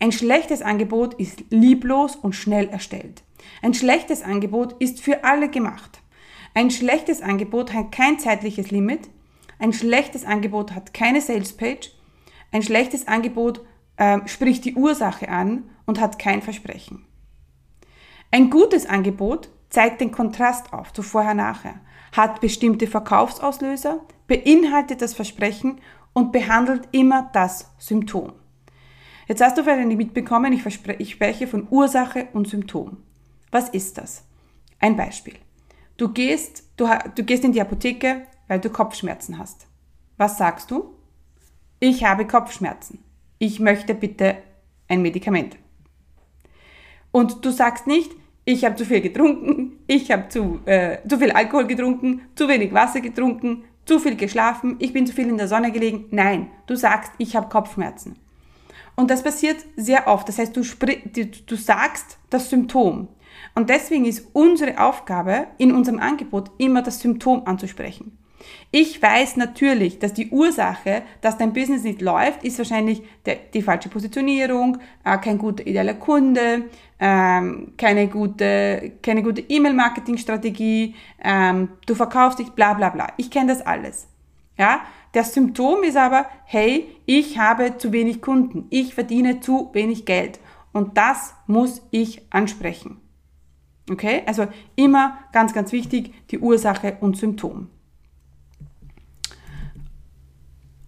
Ein 0.00 0.12
schlechtes 0.12 0.62
Angebot 0.62 1.14
ist 1.14 1.44
lieblos 1.50 2.16
und 2.16 2.34
schnell 2.34 2.68
erstellt. 2.68 3.24
Ein 3.62 3.74
schlechtes 3.74 4.22
Angebot 4.22 4.74
ist 4.78 5.00
für 5.00 5.24
alle 5.24 5.48
gemacht. 5.48 6.00
Ein 6.54 6.70
schlechtes 6.70 7.20
Angebot 7.20 7.72
hat 7.72 7.92
kein 7.92 8.18
zeitliches 8.18 8.70
Limit. 8.70 9.08
Ein 9.58 9.72
schlechtes 9.72 10.24
Angebot 10.24 10.72
hat 10.72 10.94
keine 10.94 11.20
Salespage. 11.20 11.90
Ein 12.52 12.62
schlechtes 12.62 13.08
Angebot 13.08 13.60
äh, 13.96 14.20
spricht 14.26 14.64
die 14.64 14.74
Ursache 14.74 15.28
an 15.28 15.64
und 15.86 16.00
hat 16.00 16.18
kein 16.18 16.42
Versprechen. 16.42 17.04
Ein 18.30 18.50
gutes 18.50 18.86
Angebot 18.86 19.48
zeigt 19.70 20.00
den 20.00 20.12
Kontrast 20.12 20.72
auf 20.72 20.92
zu 20.92 21.02
vorher-nachher, 21.02 21.80
hat 22.12 22.40
bestimmte 22.40 22.86
Verkaufsauslöser, 22.86 24.00
beinhaltet 24.26 25.02
das 25.02 25.14
Versprechen 25.14 25.80
und 26.12 26.32
behandelt 26.32 26.88
immer 26.92 27.30
das 27.32 27.72
Symptom. 27.78 28.32
Jetzt 29.26 29.42
hast 29.42 29.58
du 29.58 29.62
vielleicht 29.62 29.86
nicht 29.86 29.98
mitbekommen, 29.98 30.52
ich, 30.52 30.64
ich 30.98 31.10
spreche 31.10 31.46
von 31.46 31.66
Ursache 31.70 32.28
und 32.32 32.48
Symptom. 32.48 32.96
Was 33.50 33.68
ist 33.68 33.98
das? 33.98 34.24
Ein 34.78 34.96
Beispiel. 34.96 35.34
Du 35.96 36.08
gehst, 36.08 36.64
du, 36.76 36.88
du 37.14 37.24
gehst 37.24 37.44
in 37.44 37.52
die 37.52 37.60
Apotheke, 37.60 38.22
weil 38.46 38.60
du 38.60 38.70
Kopfschmerzen 38.70 39.38
hast. 39.38 39.66
Was 40.16 40.38
sagst 40.38 40.70
du? 40.70 40.94
Ich 41.80 42.04
habe 42.04 42.26
Kopfschmerzen. 42.26 43.04
Ich 43.38 43.60
möchte 43.60 43.94
bitte 43.94 44.38
ein 44.88 45.02
Medikament. 45.02 45.56
Und 47.12 47.44
du 47.44 47.50
sagst 47.50 47.86
nicht, 47.86 48.10
ich 48.44 48.64
habe 48.64 48.76
zu 48.76 48.84
viel 48.84 49.00
getrunken, 49.00 49.67
ich 49.88 50.12
habe 50.12 50.28
zu, 50.28 50.60
äh, 50.66 50.98
zu 51.08 51.18
viel 51.18 51.32
Alkohol 51.32 51.66
getrunken, 51.66 52.20
zu 52.36 52.46
wenig 52.46 52.72
Wasser 52.72 53.00
getrunken, 53.00 53.64
zu 53.86 53.98
viel 53.98 54.16
geschlafen, 54.16 54.76
ich 54.78 54.92
bin 54.92 55.06
zu 55.06 55.14
viel 55.14 55.28
in 55.28 55.38
der 55.38 55.48
Sonne 55.48 55.72
gelegen. 55.72 56.04
Nein, 56.10 56.50
du 56.66 56.76
sagst, 56.76 57.10
ich 57.18 57.34
habe 57.34 57.48
Kopfschmerzen. 57.48 58.16
Und 58.94 59.10
das 59.10 59.22
passiert 59.22 59.64
sehr 59.76 60.06
oft. 60.06 60.28
Das 60.28 60.38
heißt, 60.38 60.54
du, 60.54 60.62
du 60.62 61.56
sagst 61.56 62.18
das 62.30 62.50
Symptom. 62.50 63.08
Und 63.54 63.70
deswegen 63.70 64.04
ist 64.04 64.26
unsere 64.34 64.78
Aufgabe 64.78 65.46
in 65.56 65.72
unserem 65.74 66.00
Angebot 66.00 66.50
immer 66.58 66.82
das 66.82 67.00
Symptom 67.00 67.42
anzusprechen. 67.46 68.18
Ich 68.70 69.00
weiß 69.00 69.36
natürlich, 69.36 69.98
dass 69.98 70.12
die 70.12 70.30
Ursache, 70.30 71.02
dass 71.20 71.38
dein 71.38 71.52
Business 71.52 71.82
nicht 71.82 72.02
läuft, 72.02 72.44
ist 72.44 72.58
wahrscheinlich 72.58 73.02
der, 73.24 73.36
die 73.54 73.62
falsche 73.62 73.88
Positionierung, 73.88 74.78
äh, 75.04 75.16
kein 75.18 75.38
guter 75.38 75.66
idealer 75.66 75.94
Kunde, 75.94 76.64
ähm, 77.00 77.72
keine 77.76 78.08
gute 78.08 78.92
keine 79.02 79.22
gute 79.22 79.40
E-Mail-Marketing-Strategie, 79.40 80.94
ähm, 81.22 81.68
du 81.86 81.94
verkaufst 81.94 82.38
dich, 82.38 82.50
bla 82.50 82.74
bla 82.74 82.90
bla. 82.90 83.08
Ich 83.16 83.30
kenne 83.30 83.52
das 83.52 83.66
alles. 83.66 84.08
Ja, 84.58 84.80
das 85.12 85.32
Symptom 85.32 85.82
ist 85.84 85.96
aber, 85.96 86.26
hey, 86.44 86.88
ich 87.06 87.38
habe 87.38 87.78
zu 87.78 87.92
wenig 87.92 88.20
Kunden, 88.20 88.66
ich 88.70 88.94
verdiene 88.94 89.40
zu 89.40 89.70
wenig 89.72 90.04
Geld 90.04 90.40
und 90.72 90.98
das 90.98 91.34
muss 91.46 91.82
ich 91.90 92.22
ansprechen. 92.30 93.00
Okay, 93.90 94.22
also 94.26 94.46
immer 94.76 95.18
ganz, 95.32 95.54
ganz 95.54 95.72
wichtig 95.72 96.12
die 96.30 96.38
Ursache 96.38 96.98
und 97.00 97.16
Symptom. 97.16 97.70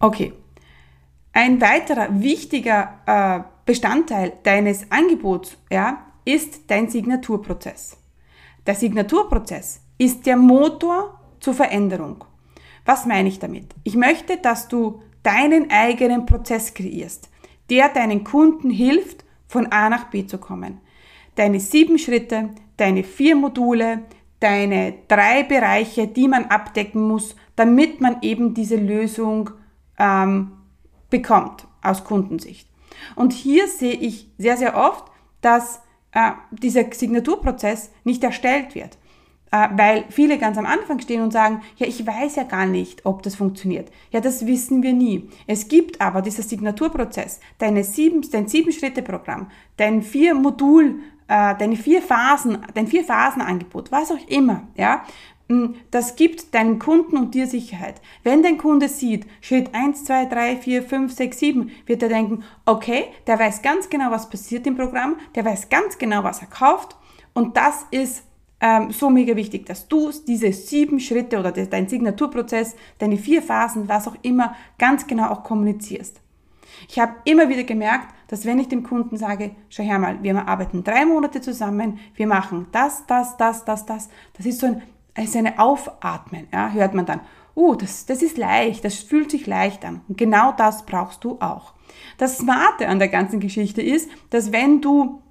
Okay. 0.01 0.33
Ein 1.31 1.61
weiterer 1.61 2.07
wichtiger 2.21 2.99
äh, 3.05 3.43
Bestandteil 3.65 4.33
deines 4.43 4.91
Angebots 4.91 5.57
ja, 5.71 6.07
ist 6.25 6.69
dein 6.69 6.89
Signaturprozess. 6.89 7.97
Der 8.65 8.75
Signaturprozess 8.75 9.81
ist 9.99 10.25
der 10.25 10.37
Motor 10.37 11.19
zur 11.39 11.53
Veränderung. 11.53 12.25
Was 12.83 13.05
meine 13.05 13.29
ich 13.29 13.37
damit? 13.37 13.75
Ich 13.83 13.95
möchte, 13.95 14.37
dass 14.37 14.67
du 14.67 15.03
deinen 15.21 15.69
eigenen 15.69 16.25
Prozess 16.25 16.73
kreierst, 16.73 17.29
der 17.69 17.89
deinen 17.89 18.23
Kunden 18.23 18.71
hilft, 18.71 19.23
von 19.47 19.67
A 19.67 19.87
nach 19.89 20.05
B 20.05 20.25
zu 20.25 20.39
kommen. 20.39 20.81
Deine 21.35 21.59
sieben 21.59 21.99
Schritte, 21.99 22.49
deine 22.75 23.03
vier 23.03 23.35
Module, 23.35 23.99
deine 24.39 24.95
drei 25.07 25.43
Bereiche, 25.43 26.07
die 26.07 26.27
man 26.27 26.45
abdecken 26.45 27.07
muss, 27.07 27.35
damit 27.55 28.01
man 28.01 28.17
eben 28.21 28.55
diese 28.55 28.77
Lösung 28.77 29.51
ähm, 30.01 30.51
bekommt 31.11 31.67
aus 31.83 32.03
Kundensicht. 32.03 32.67
Und 33.15 33.33
hier 33.33 33.67
sehe 33.67 33.93
ich 33.93 34.29
sehr, 34.37 34.57
sehr 34.57 34.75
oft, 34.75 35.05
dass 35.41 35.81
äh, 36.11 36.31
dieser 36.51 36.91
Signaturprozess 36.91 37.91
nicht 38.03 38.23
erstellt 38.23 38.75
wird, 38.75 38.97
äh, 39.51 39.67
weil 39.75 40.05
viele 40.09 40.37
ganz 40.39 40.57
am 40.57 40.65
Anfang 40.65 40.99
stehen 40.99 41.21
und 41.21 41.31
sagen, 41.31 41.61
ja, 41.77 41.87
ich 41.87 42.05
weiß 42.05 42.35
ja 42.35 42.43
gar 42.43 42.65
nicht, 42.65 43.05
ob 43.05 43.21
das 43.23 43.35
funktioniert. 43.35 43.91
Ja, 44.11 44.19
das 44.21 44.45
wissen 44.45 44.83
wir 44.83 44.93
nie. 44.93 45.29
Es 45.47 45.67
gibt 45.67 46.01
aber 46.01 46.21
dieser 46.21 46.43
Signaturprozess, 46.43 47.39
deine 47.59 47.83
sieben, 47.83 48.21
dein 48.31 48.47
Sieben-Schritte-Programm, 48.47 49.51
dein 49.77 50.01
vier 50.01 50.33
Modul, 50.33 50.99
äh, 51.27 51.55
deine 51.57 51.75
vier 51.75 52.01
Phasen, 52.01 52.57
dein 52.73 52.87
vier 52.87 53.03
Phasen-Angebot, 53.03 53.91
was 53.91 54.11
auch 54.11 54.27
immer, 54.27 54.67
ja, 54.75 55.03
das 55.91 56.15
gibt 56.15 56.53
deinem 56.53 56.79
Kunden 56.79 57.17
und 57.17 57.33
dir 57.33 57.47
Sicherheit. 57.47 57.95
Wenn 58.23 58.43
dein 58.43 58.57
Kunde 58.57 58.87
sieht, 58.87 59.25
Schritt 59.41 59.73
1, 59.73 60.05
2, 60.05 60.25
3, 60.25 60.57
4, 60.57 60.83
5, 60.83 61.13
6, 61.13 61.39
7, 61.39 61.71
wird 61.85 62.03
er 62.03 62.09
denken, 62.09 62.43
okay, 62.65 63.05
der 63.27 63.39
weiß 63.39 63.61
ganz 63.61 63.89
genau, 63.89 64.11
was 64.11 64.29
passiert 64.29 64.65
im 64.67 64.77
Programm, 64.77 65.17
der 65.35 65.45
weiß 65.45 65.69
ganz 65.69 65.97
genau, 65.97 66.23
was 66.23 66.41
er 66.41 66.47
kauft 66.47 66.95
und 67.33 67.57
das 67.57 67.85
ist 67.91 68.23
ähm, 68.61 68.91
so 68.91 69.09
mega 69.09 69.35
wichtig, 69.35 69.65
dass 69.65 69.87
du 69.87 70.11
diese 70.27 70.53
sieben 70.53 70.99
Schritte 70.99 71.39
oder 71.39 71.51
dein 71.51 71.87
Signaturprozess, 71.87 72.75
deine 72.99 73.17
vier 73.17 73.41
Phasen, 73.41 73.89
was 73.89 74.07
auch 74.07 74.15
immer, 74.21 74.55
ganz 74.77 75.07
genau 75.07 75.29
auch 75.29 75.43
kommunizierst. 75.43 76.21
Ich 76.87 76.99
habe 76.99 77.13
immer 77.25 77.49
wieder 77.49 77.63
gemerkt, 77.63 78.13
dass 78.27 78.45
wenn 78.45 78.59
ich 78.59 78.69
dem 78.69 78.83
Kunden 78.83 79.17
sage, 79.17 79.51
schau 79.69 79.83
her 79.83 79.99
mal, 79.99 80.21
wir 80.23 80.47
arbeiten 80.47 80.83
drei 80.83 81.05
Monate 81.05 81.41
zusammen, 81.41 81.99
wir 82.15 82.27
machen 82.27 82.67
das, 82.71 83.05
das, 83.07 83.37
das, 83.37 83.65
das, 83.65 83.85
das, 83.85 84.09
das 84.33 84.45
ist 84.45 84.59
so 84.59 84.67
ein 84.67 84.81
als 85.15 85.35
eine 85.35 85.59
Aufatmen, 85.59 86.47
ja, 86.53 86.71
hört 86.71 86.93
man 86.93 87.05
dann, 87.05 87.21
uh, 87.55 87.75
das, 87.75 88.05
das 88.05 88.21
ist 88.21 88.37
leicht, 88.37 88.83
das 88.85 88.95
fühlt 88.95 89.31
sich 89.31 89.45
leicht 89.45 89.83
an. 89.85 90.01
Und 90.07 90.17
genau 90.17 90.53
das 90.53 90.85
brauchst 90.85 91.23
du 91.23 91.37
auch. 91.41 91.73
Das 92.17 92.37
Smarte 92.37 92.87
an 92.87 92.99
der 92.99 93.09
ganzen 93.09 93.39
Geschichte 93.39 93.81
ist, 93.81 94.09
dass 94.29 94.51
wenn 94.51 94.81
du 94.81 95.21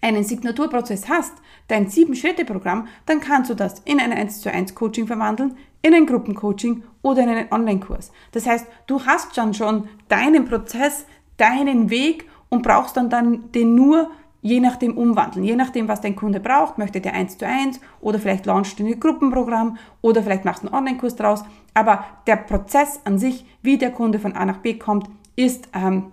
einen 0.00 0.24
Signaturprozess 0.24 1.08
hast, 1.08 1.32
dein 1.68 1.88
Sieben-Schritte-Programm, 1.88 2.88
dann 3.06 3.20
kannst 3.20 3.50
du 3.50 3.54
das 3.54 3.80
in 3.80 4.00
ein 4.00 4.12
1 4.12 4.40
zu 4.40 4.50
1 4.50 4.74
Coaching 4.74 5.06
verwandeln, 5.06 5.56
in 5.80 5.94
ein 5.94 6.06
Gruppencoaching 6.06 6.82
oder 7.02 7.22
in 7.22 7.28
einen 7.28 7.52
Online-Kurs. 7.52 8.12
Das 8.32 8.46
heißt, 8.46 8.66
du 8.86 9.04
hast 9.04 9.36
dann 9.36 9.54
schon 9.54 9.88
deinen 10.08 10.46
Prozess, 10.46 11.06
deinen 11.36 11.90
Weg 11.90 12.28
und 12.48 12.62
brauchst 12.62 12.96
dann, 12.96 13.10
dann 13.10 13.52
den 13.52 13.74
nur 13.74 14.10
je 14.42 14.60
nachdem 14.60 14.98
umwandeln, 14.98 15.44
je 15.44 15.56
nachdem, 15.56 15.88
was 15.88 16.00
dein 16.00 16.16
Kunde 16.16 16.40
braucht, 16.40 16.76
möchte 16.76 17.00
der 17.00 17.14
eins 17.14 17.38
zu 17.38 17.46
eins 17.46 17.80
oder 18.00 18.18
vielleicht 18.18 18.44
launcht 18.44 18.78
du 18.78 18.84
ein 18.84 19.00
Gruppenprogramm 19.00 19.78
oder 20.00 20.22
vielleicht 20.22 20.44
machst 20.44 20.64
du 20.64 20.66
einen 20.66 20.74
Online-Kurs 20.74 21.16
draus. 21.16 21.44
Aber 21.74 22.04
der 22.26 22.36
Prozess 22.36 23.00
an 23.04 23.18
sich, 23.18 23.46
wie 23.62 23.78
der 23.78 23.92
Kunde 23.92 24.18
von 24.18 24.34
A 24.34 24.44
nach 24.44 24.58
B 24.58 24.74
kommt, 24.74 25.08
ist, 25.36 25.68
ähm, 25.72 26.12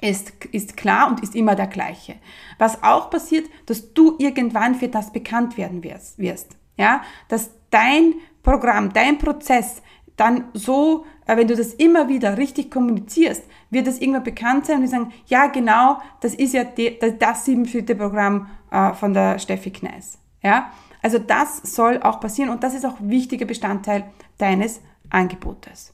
ist, 0.00 0.44
ist 0.46 0.76
klar 0.76 1.08
und 1.08 1.20
ist 1.20 1.36
immer 1.36 1.54
der 1.54 1.68
gleiche. 1.68 2.16
Was 2.58 2.82
auch 2.82 3.08
passiert, 3.08 3.48
dass 3.66 3.94
du 3.94 4.16
irgendwann 4.18 4.74
für 4.74 4.88
das 4.88 5.12
bekannt 5.12 5.56
werden 5.56 5.82
wirst. 5.82 6.56
Ja, 6.76 7.02
dass 7.28 7.50
dein 7.70 8.14
Programm, 8.42 8.92
dein 8.92 9.18
Prozess 9.18 9.82
dann 10.16 10.44
so, 10.52 11.06
äh, 11.28 11.36
wenn 11.36 11.46
du 11.46 11.54
das 11.54 11.74
immer 11.74 12.08
wieder 12.08 12.36
richtig 12.36 12.70
kommunizierst, 12.70 13.44
wird 13.70 13.86
das 13.86 14.00
irgendwann 14.00 14.24
bekannt 14.24 14.66
sein 14.66 14.76
und 14.76 14.82
wir 14.82 14.88
sagen, 14.88 15.12
ja 15.26 15.46
genau, 15.46 16.00
das 16.20 16.34
ist 16.34 16.54
ja 16.54 16.64
die, 16.64 16.98
das 17.18 17.44
Sieben-Schritte-Programm 17.44 18.48
äh, 18.72 18.94
von 18.94 19.14
der 19.14 19.38
Steffi 19.38 19.70
Kneis. 19.70 20.18
Ja, 20.42 20.72
also 21.02 21.18
das 21.18 21.58
soll 21.58 22.00
auch 22.02 22.18
passieren 22.18 22.50
und 22.50 22.64
das 22.64 22.74
ist 22.74 22.84
auch 22.84 22.96
wichtiger 23.00 23.44
Bestandteil 23.44 24.10
deines 24.38 24.80
Angebotes. 25.10 25.92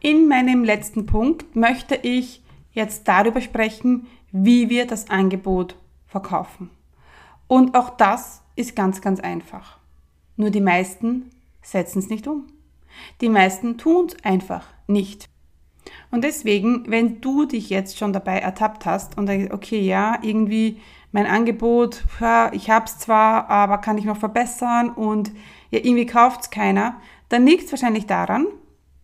In 0.00 0.28
meinem 0.28 0.62
letzten 0.62 1.06
Punkt 1.06 1.56
möchte 1.56 1.96
ich 1.96 2.42
jetzt 2.72 3.08
darüber 3.08 3.40
sprechen, 3.40 4.06
wie 4.30 4.68
wir 4.68 4.86
das 4.86 5.08
Angebot 5.08 5.76
verkaufen. 6.06 6.70
Und 7.46 7.74
auch 7.74 7.90
das 7.90 8.42
ist 8.56 8.76
ganz, 8.76 9.00
ganz 9.00 9.20
einfach. 9.20 9.78
Nur 10.36 10.50
die 10.50 10.60
meisten 10.60 11.30
setzen 11.62 12.00
es 12.00 12.08
nicht 12.08 12.26
um. 12.26 12.46
Die 13.20 13.28
meisten 13.28 13.78
tun 13.78 14.06
es 14.06 14.24
einfach 14.24 14.66
nicht. 14.86 15.28
Und 16.10 16.24
deswegen, 16.24 16.84
wenn 16.90 17.20
du 17.20 17.44
dich 17.44 17.70
jetzt 17.70 17.98
schon 17.98 18.12
dabei 18.12 18.38
ertappt 18.38 18.86
hast 18.86 19.18
und 19.18 19.26
denkst, 19.26 19.52
okay, 19.52 19.80
ja, 19.80 20.18
irgendwie 20.22 20.80
mein 21.12 21.26
Angebot, 21.26 22.04
ich 22.52 22.70
habe 22.70 22.86
es 22.86 22.98
zwar, 22.98 23.48
aber 23.48 23.78
kann 23.78 23.98
ich 23.98 24.04
noch 24.04 24.16
verbessern 24.16 24.90
und 24.90 25.32
ja, 25.70 25.80
irgendwie 25.80 26.06
kauft 26.06 26.42
es 26.42 26.50
keiner, 26.50 27.00
dann 27.28 27.46
liegt 27.46 27.66
es 27.66 27.72
wahrscheinlich 27.72 28.06
daran, 28.06 28.46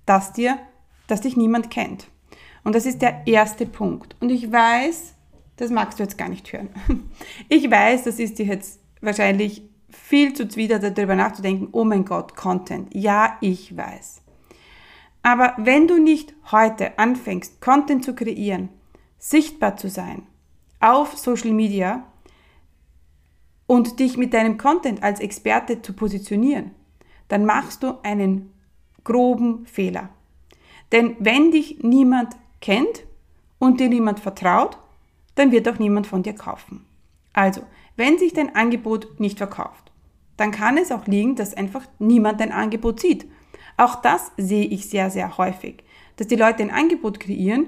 dass 0.06 0.32
dir, 0.32 0.58
dass 1.06 1.20
dich 1.20 1.36
niemand 1.36 1.70
kennt. 1.70 2.08
Und 2.64 2.74
das 2.74 2.86
ist 2.86 3.02
der 3.02 3.26
erste 3.26 3.66
Punkt. 3.66 4.16
Und 4.20 4.30
ich 4.30 4.50
weiß, 4.50 5.14
das 5.56 5.70
magst 5.70 5.98
du 5.98 6.02
jetzt 6.02 6.18
gar 6.18 6.28
nicht 6.28 6.52
hören. 6.52 6.70
Ich 7.48 7.70
weiß, 7.70 8.04
das 8.04 8.18
ist 8.18 8.38
dir 8.38 8.46
jetzt 8.46 8.80
wahrscheinlich 9.00 9.62
viel 9.92 10.32
zu 10.34 10.48
zwider, 10.48 10.78
darüber 10.78 11.14
nachzudenken, 11.14 11.68
oh 11.72 11.84
mein 11.84 12.04
Gott, 12.04 12.36
Content. 12.36 12.88
Ja, 12.94 13.36
ich 13.40 13.76
weiß. 13.76 14.22
Aber 15.22 15.54
wenn 15.58 15.86
du 15.86 16.02
nicht 16.02 16.34
heute 16.50 16.98
anfängst, 16.98 17.60
Content 17.60 18.04
zu 18.04 18.14
kreieren, 18.14 18.70
sichtbar 19.18 19.76
zu 19.76 19.88
sein 19.88 20.22
auf 20.80 21.18
Social 21.18 21.52
Media 21.52 22.04
und 23.66 24.00
dich 24.00 24.16
mit 24.16 24.32
deinem 24.32 24.56
Content 24.56 25.02
als 25.02 25.20
Experte 25.20 25.82
zu 25.82 25.92
positionieren, 25.92 26.70
dann 27.28 27.44
machst 27.44 27.82
du 27.82 27.98
einen 28.02 28.52
groben 29.04 29.66
Fehler. 29.66 30.08
Denn 30.92 31.16
wenn 31.20 31.50
dich 31.50 31.82
niemand 31.82 32.34
kennt 32.60 33.04
und 33.58 33.78
dir 33.78 33.88
niemand 33.88 34.20
vertraut, 34.20 34.78
dann 35.34 35.52
wird 35.52 35.68
auch 35.68 35.78
niemand 35.78 36.06
von 36.06 36.22
dir 36.22 36.34
kaufen. 36.34 36.84
Also, 37.32 37.62
wenn 38.00 38.18
sich 38.18 38.32
dein 38.32 38.56
Angebot 38.56 39.20
nicht 39.20 39.36
verkauft, 39.36 39.92
dann 40.38 40.52
kann 40.52 40.78
es 40.78 40.90
auch 40.90 41.06
liegen, 41.06 41.36
dass 41.36 41.52
einfach 41.52 41.86
niemand 41.98 42.40
dein 42.40 42.50
Angebot 42.50 42.98
sieht. 42.98 43.26
Auch 43.76 43.96
das 43.96 44.32
sehe 44.38 44.64
ich 44.64 44.88
sehr, 44.88 45.10
sehr 45.10 45.36
häufig, 45.36 45.84
dass 46.16 46.26
die 46.26 46.36
Leute 46.36 46.62
ein 46.62 46.70
Angebot 46.70 47.20
kreieren, 47.20 47.66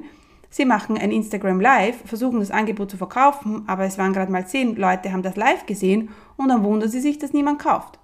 sie 0.48 0.64
machen 0.64 0.96
ein 0.96 1.12
Instagram 1.12 1.60
Live, 1.60 1.96
versuchen 2.06 2.40
das 2.40 2.50
Angebot 2.50 2.90
zu 2.90 2.96
verkaufen, 2.96 3.64
aber 3.66 3.84
es 3.84 3.98
waren 3.98 4.14
gerade 4.14 4.32
mal 4.32 4.46
zehn 4.46 4.74
Leute, 4.74 5.12
haben 5.12 5.22
das 5.22 5.36
live 5.36 5.66
gesehen 5.66 6.08
und 6.38 6.48
dann 6.48 6.64
wundern 6.64 6.88
sie 6.88 7.00
sich, 7.00 7.18
dass 7.18 7.34
niemand 7.34 7.58
kauft. 7.58 7.98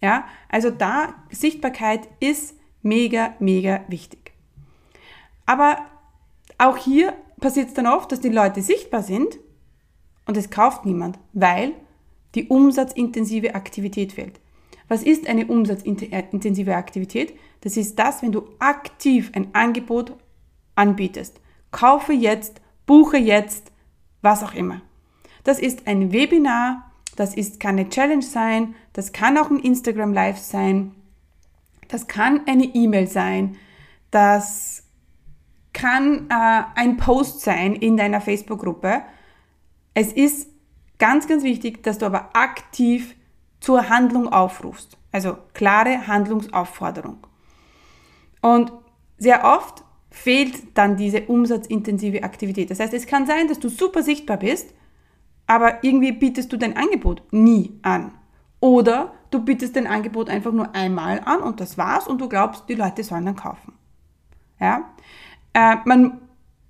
Ja, 0.00 0.24
also 0.48 0.70
da 0.70 1.14
Sichtbarkeit 1.30 2.08
ist 2.18 2.56
mega, 2.80 3.34
mega 3.40 3.80
wichtig. 3.88 4.32
Aber 5.44 5.76
auch 6.56 6.78
hier 6.78 7.12
passiert 7.40 7.68
es 7.68 7.74
dann 7.74 7.86
oft, 7.86 8.10
dass 8.10 8.20
die 8.20 8.30
Leute 8.30 8.62
sichtbar 8.62 9.02
sind 9.02 9.38
und 10.26 10.36
es 10.36 10.50
kauft 10.50 10.84
niemand, 10.84 11.18
weil 11.32 11.72
die 12.34 12.48
umsatzintensive 12.48 13.54
Aktivität 13.54 14.12
fehlt. 14.12 14.40
Was 14.88 15.02
ist 15.02 15.26
eine 15.26 15.46
umsatzintensive 15.46 16.74
Aktivität? 16.74 17.34
Das 17.62 17.76
ist 17.76 17.98
das, 17.98 18.22
wenn 18.22 18.32
du 18.32 18.48
aktiv 18.58 19.30
ein 19.34 19.54
Angebot 19.54 20.12
anbietest. 20.74 21.40
Kaufe 21.70 22.12
jetzt, 22.12 22.60
buche 22.86 23.16
jetzt, 23.16 23.72
was 24.20 24.42
auch 24.42 24.54
immer. 24.54 24.82
Das 25.44 25.58
ist 25.58 25.86
ein 25.86 26.12
Webinar, 26.12 26.90
das 27.16 27.34
ist, 27.34 27.60
kann 27.60 27.78
eine 27.78 27.88
Challenge 27.88 28.22
sein, 28.22 28.74
das 28.92 29.12
kann 29.12 29.38
auch 29.38 29.50
ein 29.50 29.58
Instagram 29.58 30.12
Live 30.12 30.38
sein, 30.38 30.92
das 31.88 32.06
kann 32.06 32.42
eine 32.46 32.64
E-Mail 32.64 33.06
sein, 33.06 33.56
das 34.10 34.84
kann 35.72 36.30
äh, 36.30 36.62
ein 36.74 36.96
Post 36.96 37.40
sein 37.40 37.74
in 37.74 37.96
deiner 37.96 38.20
Facebook-Gruppe. 38.20 39.02
Es 39.94 40.12
ist 40.12 40.48
ganz, 40.98 41.26
ganz 41.28 41.42
wichtig, 41.44 41.82
dass 41.82 41.98
du 41.98 42.06
aber 42.06 42.30
aktiv 42.34 43.14
zur 43.60 43.88
Handlung 43.88 44.28
aufrufst. 44.28 44.98
Also 45.12 45.38
klare 45.54 46.06
Handlungsaufforderung. 46.06 47.18
Und 48.42 48.72
sehr 49.16 49.44
oft 49.44 49.84
fehlt 50.10 50.76
dann 50.76 50.96
diese 50.96 51.22
umsatzintensive 51.22 52.22
Aktivität. 52.22 52.70
Das 52.70 52.80
heißt, 52.80 52.94
es 52.94 53.06
kann 53.06 53.26
sein, 53.26 53.48
dass 53.48 53.58
du 53.58 53.68
super 53.68 54.02
sichtbar 54.02 54.36
bist, 54.36 54.74
aber 55.46 55.82
irgendwie 55.82 56.12
bietest 56.12 56.52
du 56.52 56.56
dein 56.56 56.76
Angebot 56.76 57.22
nie 57.32 57.78
an. 57.82 58.12
Oder 58.60 59.12
du 59.30 59.44
bietest 59.44 59.76
dein 59.76 59.86
Angebot 59.86 60.28
einfach 60.30 60.52
nur 60.52 60.74
einmal 60.74 61.20
an 61.24 61.40
und 61.40 61.60
das 61.60 61.76
war's 61.76 62.06
und 62.06 62.20
du 62.20 62.28
glaubst, 62.28 62.68
die 62.68 62.74
Leute 62.74 63.02
sollen 63.02 63.26
dann 63.26 63.36
kaufen. 63.36 63.72
Ja? 64.60 64.90
Äh, 65.52 65.76
man, 65.84 66.20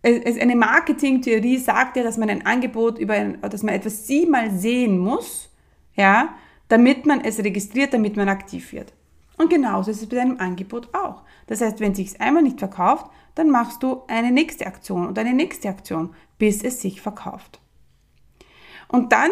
eine 0.04 0.56
Marketingtheorie 0.56 1.58
sagt 1.58 1.96
ja, 1.96 2.02
dass 2.02 2.18
man 2.18 2.28
ein 2.28 2.44
Angebot 2.44 2.98
über 2.98 3.14
ein, 3.14 3.40
dass 3.40 3.62
man 3.62 3.74
etwas 3.74 4.06
siebenmal 4.06 4.50
sehen 4.50 4.98
muss, 4.98 5.50
ja, 5.94 6.34
damit 6.68 7.06
man 7.06 7.22
es 7.22 7.38
registriert, 7.38 7.94
damit 7.94 8.16
man 8.16 8.28
aktiv 8.28 8.72
wird. 8.72 8.92
Und 9.38 9.50
genauso 9.50 9.90
ist 9.90 10.02
es 10.02 10.08
bei 10.08 10.16
deinem 10.16 10.38
Angebot 10.38 10.94
auch. 10.94 11.22
Das 11.46 11.60
heißt, 11.60 11.80
wenn 11.80 11.92
es 11.92 11.98
sich 11.98 12.20
einmal 12.20 12.42
nicht 12.42 12.58
verkauft, 12.58 13.06
dann 13.34 13.50
machst 13.50 13.82
du 13.82 14.02
eine 14.06 14.30
nächste 14.30 14.66
Aktion 14.66 15.08
und 15.08 15.18
eine 15.18 15.32
nächste 15.32 15.68
Aktion, 15.68 16.14
bis 16.38 16.62
es 16.62 16.80
sich 16.80 17.00
verkauft. 17.00 17.60
Und 18.88 19.12
dann, 19.12 19.30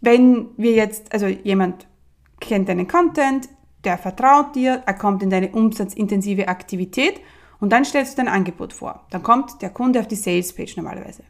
wenn 0.00 0.48
wir 0.56 0.72
jetzt, 0.72 1.12
also 1.12 1.26
jemand 1.26 1.86
kennt 2.40 2.68
deinen 2.68 2.88
Content, 2.88 3.48
der 3.84 3.98
vertraut 3.98 4.56
dir, 4.56 4.82
er 4.84 4.94
kommt 4.94 5.22
in 5.22 5.30
deine 5.30 5.50
umsatzintensive 5.50 6.48
Aktivität 6.48 7.20
und 7.66 7.70
dann 7.70 7.84
stellst 7.84 8.12
du 8.12 8.22
dein 8.22 8.32
Angebot 8.32 8.72
vor. 8.72 9.04
Dann 9.10 9.24
kommt 9.24 9.60
der 9.60 9.70
Kunde 9.70 9.98
auf 9.98 10.06
die 10.06 10.14
Sales 10.14 10.52
Page 10.52 10.76
normalerweise. 10.76 11.24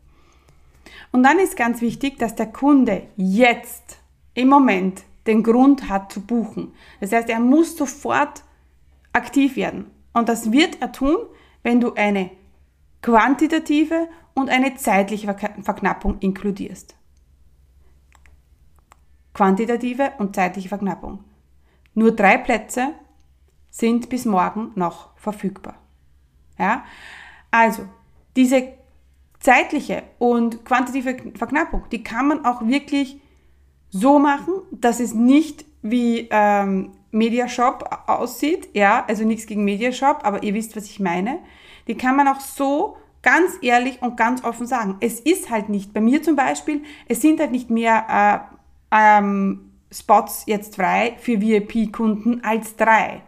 Und 1.11 1.23
dann 1.23 1.39
ist 1.39 1.57
ganz 1.57 1.81
wichtig, 1.81 2.19
dass 2.19 2.35
der 2.35 2.49
Kunde 2.53 3.05
jetzt 3.17 4.01
im 4.35 4.49
Moment 4.49 5.05
den 5.27 5.43
Grund 5.43 5.89
hat 5.89 6.13
zu 6.13 6.21
buchen. 6.21 6.75
Das 7.01 7.11
heißt, 7.11 7.31
er 7.31 7.41
muss 7.41 7.75
sofort 7.75 8.45
aktiv 9.15 9.57
werden. 9.57 9.91
Und 10.13 10.29
das 10.29 10.53
wird 10.53 10.83
er 10.83 10.93
tun, 10.93 11.17
wenn 11.63 11.81
du 11.81 11.95
eine 11.95 12.31
quantitative 13.01 14.07
und 14.35 14.51
eine 14.51 14.75
zeitliche 14.75 15.35
Verknappung 15.63 16.19
inkludierst. 16.19 16.97
Quantitative 19.33 20.13
und 20.19 20.37
zeitliche 20.37 20.69
Verknappung. 20.69 21.25
Nur 21.95 22.13
drei 22.13 22.37
Plätze 22.37 22.89
sind 23.71 24.11
bis 24.11 24.27
morgen 24.27 24.73
noch 24.75 25.17
verfügbar. 25.17 25.77
Ja? 26.59 26.85
Also, 27.51 27.87
diese 28.37 28.69
zeitliche 29.41 30.03
und 30.19 30.65
quantitative 30.65 31.37
Verknappung, 31.37 31.85
die 31.91 32.03
kann 32.03 32.29
man 32.29 32.45
auch 32.45 32.67
wirklich 32.67 33.21
so 33.91 34.19
machen, 34.19 34.55
dass 34.73 35.01
es 35.01 35.15
nicht 35.15 35.65
wie 35.83 36.29
ähm, 36.31 36.93
Mediashop 37.13 37.89
aussieht, 38.07 38.69
ja, 38.75 39.05
also 39.07 39.25
nichts 39.25 39.47
gegen 39.47 39.65
Mediashop, 39.65 40.21
aber 40.23 40.43
ihr 40.43 40.55
wisst, 40.55 40.77
was 40.77 40.87
ich 40.87 41.01
meine. 41.01 41.39
Die 41.87 41.97
kann 41.97 42.17
man 42.17 42.29
auch 42.29 42.41
so 42.41 42.97
ganz 43.23 43.53
ehrlich 43.63 44.03
und 44.03 44.17
ganz 44.17 44.45
offen 44.45 44.67
sagen. 44.67 44.97
Es 45.01 45.21
ist 45.21 45.51
halt 45.51 45.69
nicht, 45.69 45.93
bei 45.93 46.01
mir 46.01 46.23
zum 46.23 46.37
Beispiel, 46.37 46.83
es 47.09 47.23
sind 47.23 47.41
halt 47.41 47.53
nicht 47.53 47.71
mehr 47.71 48.49
äh, 48.53 48.57
ähm, 48.91 49.73
Spots 49.91 50.45
jetzt 50.47 50.77
frei 50.77 51.17
für 51.19 51.41
VIP-Kunden 51.41 52.45
als 52.45 52.77
drei. 52.77 53.23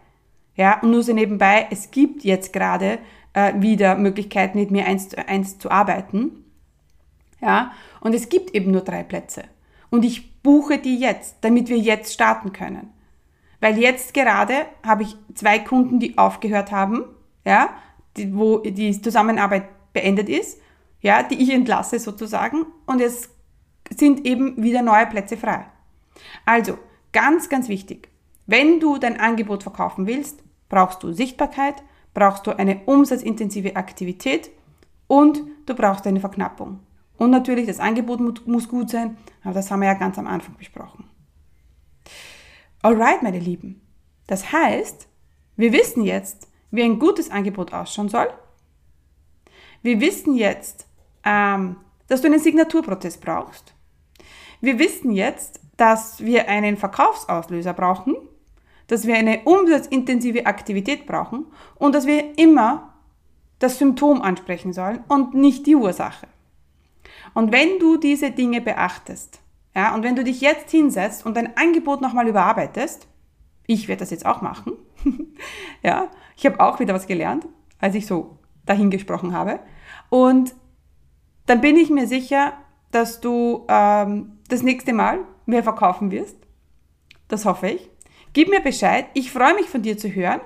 Ja, 0.55 0.81
und 0.81 0.91
nur 0.91 1.03
so 1.03 1.13
nebenbei, 1.13 1.69
es 1.71 1.91
gibt 1.91 2.25
jetzt 2.25 2.53
gerade 2.53 2.99
äh, 3.39 3.61
wieder 3.61 3.97
Möglichkeiten, 3.97 4.59
mit 4.59 4.71
mir 4.71 4.87
eins 4.87 5.09
zu 5.11 5.29
eins 5.29 5.59
zu 5.59 5.71
arbeiten. 5.71 6.45
Ja, 7.41 7.73
und 8.01 8.15
es 8.15 8.29
gibt 8.29 8.55
eben 8.55 8.73
nur 8.73 8.81
drei 8.81 9.05
Plätze. 9.05 9.45
Und 9.91 10.05
ich 10.05 10.43
buche 10.43 10.79
die 10.79 10.99
jetzt, 10.99 11.37
damit 11.43 11.69
wir 11.69 11.79
jetzt 11.79 12.13
starten 12.13 12.53
können. 12.53 12.93
Weil 13.61 13.79
jetzt 13.79 14.13
gerade 14.13 14.67
habe 14.85 15.05
ich 15.05 15.17
zwei 15.35 15.59
Kunden, 15.61 16.01
die 16.01 16.19
aufgehört 16.19 16.73
haben, 16.73 17.05
ja, 17.45 17.71
die, 18.17 18.37
wo 18.37 18.59
die 18.59 19.01
Zusammenarbeit 19.01 19.93
beendet 19.93 20.29
ist, 20.29 20.61
ja, 21.01 21.23
die 21.23 21.41
ich 21.41 21.51
entlasse 21.51 21.99
sozusagen. 21.99 22.67
Und 22.87 23.01
es 23.01 23.31
sind 23.91 24.27
eben 24.27 24.61
wieder 24.63 24.83
neue 24.83 25.07
Plätze 25.07 25.37
frei. 25.37 25.67
Also, 26.45 26.79
ganz, 27.13 27.49
ganz 27.49 27.69
wichtig. 27.69 28.09
Wenn 28.47 28.81
du 28.81 28.99
dein 28.99 29.21
Angebot 29.21 29.63
verkaufen 29.63 30.07
willst, 30.07 30.43
brauchst 30.69 31.03
du 31.03 31.13
Sichtbarkeit, 31.13 31.83
brauchst 32.19 32.47
du 32.49 32.59
eine 32.59 32.81
umsatzintensive 32.87 33.77
Aktivität 33.77 34.51
und 35.07 35.41
du 35.67 35.75
brauchst 35.75 36.05
eine 36.07 36.19
Verknappung. 36.19 36.81
Und 37.17 37.31
natürlich, 37.31 37.67
das 37.67 37.79
Angebot 37.79 38.47
muss 38.47 38.69
gut 38.69 38.91
sein, 38.91 39.17
aber 39.45 39.55
das 39.55 39.71
haben 39.71 39.81
wir 39.81 39.89
ja 39.89 39.95
ganz 39.95 40.19
am 40.19 40.27
Anfang 40.27 40.57
besprochen. 40.57 41.09
Alright, 42.83 43.23
meine 43.23 43.39
Lieben. 43.39 43.81
Das 44.27 44.53
heißt, 44.53 45.09
wir 45.57 45.73
wissen 45.73 46.03
jetzt, 46.03 46.49
wie 46.71 46.83
ein 46.83 46.99
gutes 46.99 47.31
Angebot 47.31 47.73
ausschauen 47.73 48.09
soll. 48.09 48.29
Wir 49.83 50.01
wissen 50.01 50.35
jetzt, 50.35 50.87
ähm, 51.25 51.77
dass 52.09 52.21
du 52.21 52.27
einen 52.27 52.41
Signaturprozess 52.41 53.19
brauchst. 53.19 53.75
Wir 54.61 54.79
wissen 54.79 55.13
jetzt, 55.13 55.61
dass 55.77 56.21
wir 56.25 56.49
einen 56.49 56.77
Verkaufsauslöser 56.77 57.75
brauchen, 57.75 58.17
dass 58.89 59.07
wir 59.07 59.15
eine 59.15 59.43
umsatzintensive 59.45 60.47
Aktivität 60.47 61.07
brauchen 61.07 61.47
und 61.77 61.95
dass 61.95 62.07
wir 62.07 62.37
immer 62.39 62.95
das 63.59 63.79
Symptom 63.79 64.23
ansprechen 64.23 64.73
sollen 64.73 65.01
und 65.09 65.35
nicht 65.35 65.67
die 65.67 65.77
Ursache. 65.77 66.27
Und 67.35 67.53
wenn 67.53 67.79
du 67.79 67.97
diese 67.97 68.31
Dinge 68.31 68.61
beachtest, 68.61 69.41
ja, 69.75 69.95
und 69.95 70.03
wenn 70.03 70.17
du 70.17 70.25
dich 70.25 70.41
jetzt 70.41 70.71
hinsetzt 70.71 71.25
und 71.25 71.37
dein 71.37 71.57
Angebot 71.57 72.01
nochmal 72.01 72.27
überarbeitest, 72.27 73.07
ich 73.67 73.87
werde 73.87 74.01
das 74.01 74.11
jetzt 74.11 74.27
auch 74.27 74.41
machen, 74.41 74.73
ja, 75.83 76.09
ich 76.37 76.47
habe 76.47 76.61
auch 76.61 76.81
wieder 76.81 76.95
was 76.95 77.07
gelernt, 77.07 77.47
als 77.79 77.95
ich 77.95 78.07
so 78.07 78.39
dahin 78.65 78.91
gesprochen 78.91 79.33
habe, 79.33 79.61
und 80.09 80.55
dann 81.47 81.61
bin 81.61 81.77
ich 81.77 81.91
mir 81.91 82.07
sicher, 82.07 82.53
dass 82.91 83.21
du 83.21 83.67
ähm, 83.69 84.39
das 84.49 84.63
nächste 84.63 84.93
Mal 84.93 85.21
mehr 85.47 85.63
verkaufen 85.63 86.11
wirst. 86.11 86.37
Das 87.29 87.45
hoffe 87.45 87.69
ich. 87.69 87.91
Gib 88.33 88.49
mir 88.49 88.61
Bescheid. 88.61 89.07
Ich 89.15 89.31
freue 89.31 89.55
mich 89.55 89.67
von 89.67 89.83
dir 89.83 89.97
zu 89.97 90.09
hören, 90.09 90.41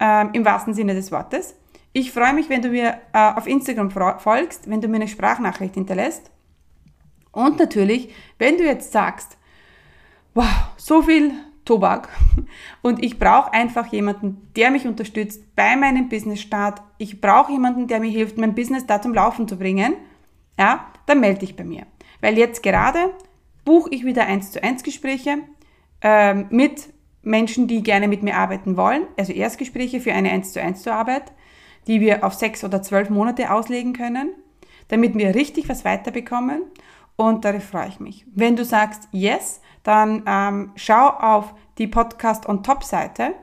ähm, 0.00 0.30
im 0.32 0.44
wahrsten 0.44 0.74
Sinne 0.74 0.94
des 0.94 1.12
Wortes. 1.12 1.54
Ich 1.92 2.12
freue 2.12 2.32
mich, 2.32 2.48
wenn 2.48 2.62
du 2.62 2.70
mir 2.70 3.00
äh, 3.12 3.32
auf 3.32 3.46
Instagram 3.46 3.90
folgst, 4.18 4.68
wenn 4.68 4.80
du 4.80 4.88
mir 4.88 4.96
eine 4.96 5.08
Sprachnachricht 5.08 5.74
hinterlässt. 5.74 6.30
Und 7.32 7.58
natürlich, 7.58 8.14
wenn 8.38 8.56
du 8.56 8.64
jetzt 8.64 8.92
sagst, 8.92 9.36
wow, 10.34 10.46
so 10.76 11.02
viel 11.02 11.32
Tobak 11.64 12.08
und 12.82 13.04
ich 13.04 13.18
brauche 13.18 13.52
einfach 13.52 13.86
jemanden, 13.92 14.48
der 14.56 14.70
mich 14.70 14.86
unterstützt 14.86 15.54
bei 15.54 15.76
meinem 15.76 16.08
Business-Start. 16.08 16.82
Ich 16.98 17.20
brauche 17.20 17.52
jemanden, 17.52 17.86
der 17.86 18.00
mir 18.00 18.10
hilft, 18.10 18.38
mein 18.38 18.54
Business 18.54 18.86
da 18.86 19.00
zum 19.00 19.14
Laufen 19.14 19.46
zu 19.46 19.56
bringen. 19.56 19.94
Ja, 20.58 20.86
dann 21.06 21.20
melde 21.20 21.40
dich 21.40 21.56
bei 21.56 21.64
mir. 21.64 21.86
Weil 22.20 22.38
jetzt 22.38 22.62
gerade 22.62 23.12
buche 23.64 23.90
ich 23.90 24.04
wieder 24.04 24.26
1 24.26 24.52
zu 24.52 24.62
1 24.62 24.82
Gespräche 24.82 25.38
ähm, 26.00 26.46
mit 26.50 26.91
Menschen, 27.22 27.68
die 27.68 27.82
gerne 27.82 28.08
mit 28.08 28.22
mir 28.22 28.36
arbeiten 28.36 28.76
wollen. 28.76 29.06
Also 29.16 29.32
Erstgespräche 29.32 30.00
für 30.00 30.12
eine 30.12 30.30
1 30.30 30.52
zu 30.52 30.60
1 30.60 30.82
zu 30.82 30.92
Arbeit, 30.92 31.32
die 31.86 32.00
wir 32.00 32.24
auf 32.24 32.34
sechs 32.34 32.64
oder 32.64 32.82
zwölf 32.82 33.10
Monate 33.10 33.52
auslegen 33.52 33.92
können, 33.92 34.30
damit 34.88 35.16
wir 35.16 35.34
richtig 35.34 35.68
was 35.68 35.84
weiterbekommen 35.84 36.62
und 37.16 37.44
darauf 37.44 37.64
freue 37.64 37.88
ich 37.88 38.00
mich. 38.00 38.24
Wenn 38.34 38.56
du 38.56 38.64
sagst 38.64 39.08
Yes, 39.12 39.60
dann 39.82 40.22
ähm, 40.26 40.72
schau 40.76 41.08
auf 41.08 41.54
die 41.78 41.86
Podcast 41.86 42.46
on 42.48 42.62
Top 42.62 42.84
Seite, 42.84 43.34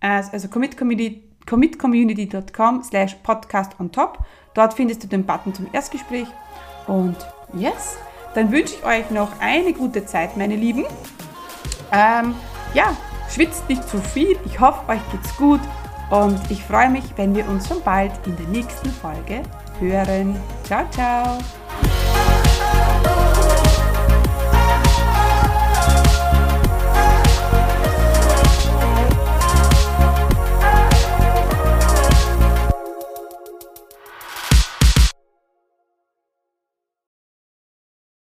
also 0.00 0.48
commitcommunity.com 0.48 2.82
slash 2.82 3.14
podcast 3.22 3.72
on 3.80 3.90
top. 3.90 4.18
Dort 4.54 4.74
findest 4.74 5.02
du 5.02 5.08
den 5.08 5.24
Button 5.24 5.54
zum 5.54 5.66
Erstgespräch. 5.72 6.28
Und 6.86 7.16
yes, 7.54 7.96
dann 8.34 8.52
wünsche 8.52 8.74
ich 8.74 8.84
euch 8.84 9.10
noch 9.10 9.40
eine 9.40 9.72
gute 9.72 10.04
Zeit, 10.04 10.36
meine 10.36 10.56
Lieben. 10.56 10.84
Ähm, 11.92 12.34
ja, 12.74 12.96
schwitzt 13.28 13.68
nicht 13.68 13.88
zu 13.88 13.98
viel. 13.98 14.36
Ich 14.44 14.60
hoffe, 14.60 14.88
euch 14.88 15.00
geht's 15.10 15.36
gut. 15.36 15.60
Und 16.10 16.38
ich 16.50 16.62
freue 16.62 16.90
mich, 16.90 17.04
wenn 17.16 17.34
wir 17.34 17.48
uns 17.48 17.68
schon 17.68 17.82
bald 17.82 18.12
in 18.26 18.36
der 18.36 18.46
nächsten 18.48 18.90
Folge 18.90 19.42
hören. 19.80 20.36
Ciao, 20.64 20.84
ciao. 20.90 21.38